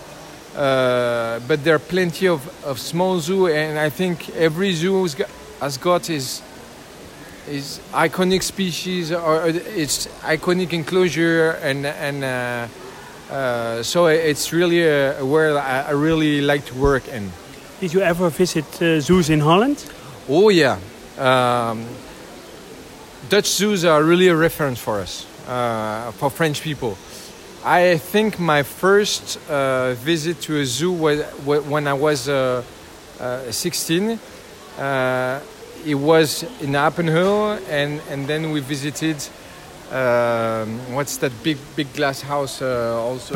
Uh, 0.55 1.39
but 1.47 1.63
there 1.63 1.73
are 1.75 1.79
plenty 1.79 2.27
of, 2.27 2.45
of 2.63 2.77
small 2.77 3.19
zoo, 3.19 3.47
and 3.47 3.79
I 3.79 3.89
think 3.89 4.29
every 4.35 4.73
zoo 4.73 5.07
has 5.59 5.77
got 5.77 6.05
his, 6.05 6.43
his 7.47 7.79
iconic 7.93 8.43
species 8.43 9.11
or 9.11 9.47
its 9.47 10.05
iconic 10.21 10.73
enclosure 10.73 11.51
and, 11.63 11.87
and 11.87 12.69
uh, 13.31 13.35
uh, 13.35 13.83
so 13.83 14.07
it's 14.07 14.51
really 14.51 14.83
a, 14.83 15.23
world 15.25 15.57
I, 15.57 15.91
really 15.91 16.41
like 16.41 16.65
to 16.65 16.75
work 16.75 17.07
in. 17.07 17.31
Did 17.79 17.93
you 17.93 18.01
ever 18.01 18.29
visit 18.29 18.65
uh, 18.81 18.99
zoos 18.99 19.29
in 19.29 19.39
Holland? 19.39 19.83
Oh 20.27 20.49
yeah, 20.49 20.77
um, 21.17 21.85
Dutch 23.29 23.47
zoos 23.47 23.85
are 23.85 24.03
really 24.03 24.27
a 24.27 24.35
reference 24.35 24.79
for 24.79 24.99
us, 24.99 25.25
uh, 25.47 26.11
for 26.11 26.29
French 26.29 26.61
people. 26.61 26.97
I 27.63 27.97
think 27.97 28.39
my 28.39 28.63
first 28.63 29.39
uh, 29.49 29.93
visit 29.93 30.41
to 30.41 30.59
a 30.59 30.65
zoo 30.65 30.91
was 30.91 31.21
when 31.45 31.87
I 31.87 31.93
was 31.93 32.27
uh, 32.27 32.63
16. 33.49 34.19
it 35.85 35.95
was 35.95 36.43
in 36.61 36.75
Apenheul, 36.75 37.59
and, 37.69 38.01
and 38.09 38.27
then 38.27 38.51
we 38.51 38.59
visited 38.59 39.17
um, 39.91 40.93
what's 40.93 41.17
that 41.17 41.31
big 41.43 41.57
big 41.75 41.93
glass 41.93 42.21
house 42.21 42.61
uh, 42.61 42.97
also? 42.97 43.33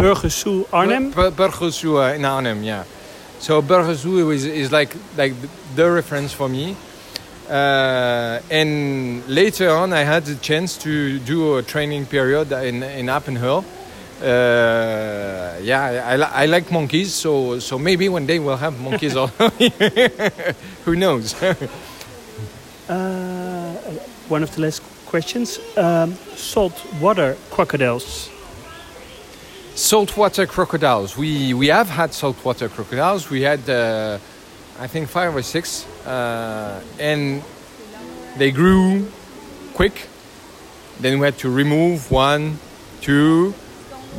Arnhem. 0.71 1.11
Bur 1.11 1.31
uh, 1.97 2.13
in 2.13 2.25
Arnhem, 2.25 2.63
yeah. 2.63 2.83
So 3.39 3.61
Burgerszoo 3.61 4.33
is, 4.33 4.45
is 4.45 4.71
like 4.71 4.95
like 5.17 5.33
the 5.75 5.91
reference 5.91 6.33
for 6.33 6.47
me. 6.47 6.75
Uh, 7.49 8.39
and 8.49 9.27
later 9.27 9.69
on, 9.69 9.93
I 9.93 10.03
had 10.03 10.25
the 10.25 10.35
chance 10.35 10.77
to 10.79 11.19
do 11.19 11.57
a 11.57 11.63
training 11.63 12.05
period 12.05 12.51
in 12.51 12.83
in 12.83 13.07
Apenheul. 13.07 13.63
Uh, 14.21 15.59
yeah, 15.61 16.05
I, 16.07 16.43
I 16.43 16.45
like 16.45 16.71
monkeys, 16.71 17.13
so 17.13 17.59
so 17.59 17.77
maybe 17.77 18.07
one 18.07 18.25
day 18.25 18.39
we'll 18.39 18.57
have 18.57 18.79
monkeys. 18.79 19.15
also. 19.15 19.49
Who 20.85 20.95
knows? 20.95 21.35
Uh, 22.87 23.73
one 24.29 24.43
of 24.43 24.53
the 24.53 24.61
last 24.61 24.83
questions. 25.15 25.59
Um, 25.77 26.13
saltwater 26.35 27.37
crocodiles. 27.49 28.29
Saltwater 29.73 30.45
crocodiles. 30.45 31.15
We 31.15 31.53
we 31.53 31.67
have 31.67 31.89
had 31.89 32.13
saltwater 32.13 32.67
crocodiles. 32.67 33.29
We 33.29 33.41
had, 33.51 33.63
uh, 33.69 34.17
I 34.77 34.87
think, 34.87 35.07
five 35.07 35.31
or 35.33 35.41
six, 35.41 35.87
uh, 36.05 36.81
and 36.99 37.41
they 38.37 38.51
grew 38.51 39.07
quick. 39.73 39.95
Then 40.99 41.19
we 41.19 41.25
had 41.25 41.37
to 41.37 41.49
remove 41.49 42.11
one, 42.11 42.59
two. 42.99 43.53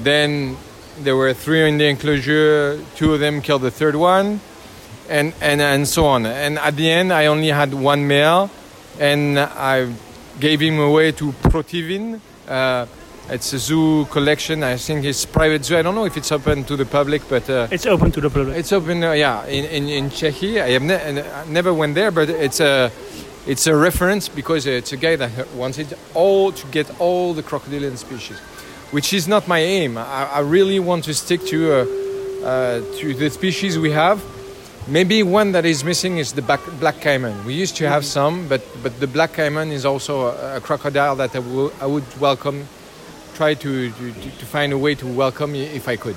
Then 0.03 0.57
there 1.05 1.17
were 1.17 1.35
three 1.35 1.69
in 1.69 1.77
the 1.77 1.89
enclosure. 1.89 2.81
Two 2.97 3.13
of 3.13 3.21
them 3.21 3.43
killed 3.43 3.63
the 3.63 3.75
third 3.81 3.97
one, 3.97 4.41
and 5.11 5.35
and 5.43 5.61
and 5.61 5.87
so 5.87 6.07
on. 6.07 6.25
And 6.25 6.59
at 6.59 6.75
the 6.77 6.89
end, 6.91 7.13
I 7.13 7.27
only 7.27 7.53
had 7.53 7.75
one 7.75 8.09
male, 8.09 8.49
and 8.99 9.39
I 9.39 9.93
gave 10.41 10.61
him 10.61 10.79
away 10.79 11.13
to 11.13 11.33
Protivin. 11.43 12.21
Uh, 12.49 12.87
it's 13.29 13.53
a 13.53 13.59
zoo 13.59 14.05
collection. 14.07 14.63
I 14.63 14.77
think 14.77 15.05
it's 15.05 15.25
private 15.27 15.65
zoo. 15.65 15.77
I 15.77 15.83
don't 15.83 15.95
know 15.95 16.05
if 16.07 16.17
it's 16.17 16.31
open 16.31 16.63
to 16.65 16.77
the 16.77 16.85
public, 16.87 17.23
but 17.29 17.49
uh, 17.51 17.67
It's 17.71 17.87
open 17.87 18.13
to 18.13 18.21
the 18.21 18.31
public. 18.31 18.57
it's 18.57 18.73
open. 18.73 19.03
Uh, 19.03 19.13
yeah, 19.13 19.45
in 19.47 19.65
in 19.65 19.89
in 19.89 20.11
Czechia. 20.11 20.63
I 20.63 20.71
have 20.71 20.83
ne- 20.83 21.23
I 21.23 21.45
never 21.49 21.73
went 21.75 21.95
there, 21.95 22.11
but 22.13 22.29
it's 22.31 22.61
a 22.61 22.91
it's 23.47 23.67
a 23.67 23.75
reference 23.75 24.29
because 24.29 24.67
it's 24.67 24.93
a 24.93 24.97
guy 24.97 25.17
that 25.17 25.31
wanted 25.57 25.87
all 26.15 26.53
to 26.53 26.67
get 26.71 26.87
all 27.01 27.35
the 27.35 27.43
crocodilian 27.43 27.97
species, 27.97 28.39
which 28.93 29.13
is 29.13 29.27
not 29.27 29.49
my 29.49 29.59
aim. 29.59 29.97
I, 29.99 30.29
I 30.35 30.41
really 30.41 30.79
want 30.79 31.05
to 31.05 31.15
stick 31.15 31.41
to 31.47 31.59
uh, 31.59 31.77
uh, 32.47 32.81
to 33.01 33.15
the 33.15 33.29
species 33.31 33.77
we 33.79 33.91
have. 33.91 34.19
Maybe 34.89 35.25
one 35.25 35.51
that 35.53 35.65
is 35.65 35.83
missing 35.83 36.19
is 36.19 36.33
the 36.33 36.43
black, 36.43 36.61
black 36.79 37.01
caiman. 37.01 37.45
We 37.45 37.55
used 37.55 37.77
to 37.79 37.89
have 37.89 38.05
some, 38.05 38.47
but 38.47 38.63
but 38.85 39.01
the 39.01 39.09
black 39.09 39.33
caiman 39.33 39.73
is 39.73 39.85
also 39.85 40.27
a, 40.27 40.59
a 40.59 40.61
crocodile 40.61 41.17
that 41.17 41.35
I 41.35 41.41
wou- 41.41 41.73
I 41.81 41.87
would 41.87 42.05
welcome. 42.21 42.69
Try 43.35 43.55
to, 43.55 43.91
to, 43.91 44.13
to 44.13 44.47
find 44.47 44.73
a 44.73 44.79
way 44.79 44.95
to 44.95 45.07
welcome 45.07 45.57
if 45.57 45.89
I 45.89 45.97
could. 45.97 46.17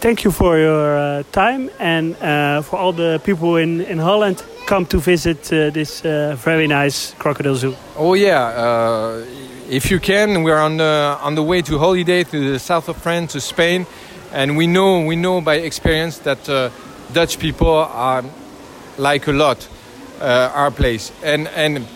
Thank 0.00 0.22
you 0.22 0.30
for 0.30 0.56
your 0.56 0.96
uh, 0.96 1.22
time 1.32 1.68
and 1.80 2.14
uh, 2.22 2.62
for 2.62 2.78
all 2.78 2.92
the 2.92 3.20
people 3.24 3.56
in, 3.56 3.80
in 3.80 3.98
Holland 3.98 4.44
come 4.66 4.86
to 4.86 4.98
visit 4.98 5.52
uh, 5.52 5.70
this 5.70 6.04
uh, 6.04 6.36
very 6.38 6.68
nice 6.68 7.14
crocodile 7.18 7.56
zoo. 7.56 7.74
Oh 7.96 8.14
yeah, 8.14 8.44
uh, 8.44 9.24
if 9.68 9.90
you 9.90 9.98
can, 9.98 10.44
we're 10.44 10.60
on 10.60 10.76
the 10.76 11.18
on 11.20 11.34
the 11.34 11.42
way 11.42 11.62
to 11.62 11.78
holiday 11.78 12.22
to 12.22 12.52
the 12.52 12.58
south 12.60 12.88
of 12.88 12.96
France, 12.96 13.32
to 13.32 13.40
Spain, 13.40 13.86
and 14.32 14.56
we 14.56 14.66
know 14.66 15.00
we 15.00 15.16
know 15.16 15.40
by 15.40 15.56
experience 15.56 16.18
that 16.18 16.48
uh, 16.48 16.70
Dutch 17.12 17.38
people 17.38 17.68
are 17.68 18.24
like 18.96 19.26
a 19.26 19.32
lot 19.32 19.68
uh, 20.20 20.50
our 20.54 20.70
place, 20.70 21.12
and 21.22 21.48
and 21.48 21.86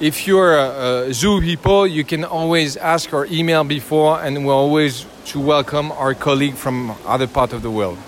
if 0.00 0.26
you're 0.26 0.56
a, 0.56 1.08
a 1.08 1.12
zoo 1.14 1.40
people, 1.40 1.86
you 1.86 2.04
can 2.04 2.24
always 2.24 2.76
ask 2.76 3.12
or 3.12 3.26
email 3.26 3.64
before, 3.64 4.20
and 4.20 4.44
we're 4.44 4.54
always 4.54 5.06
to 5.26 5.40
welcome 5.40 5.92
our 5.92 6.14
colleague 6.14 6.54
from 6.54 6.96
other 7.06 7.26
part 7.26 7.52
of 7.52 7.62
the 7.62 7.70
world. 7.70 7.98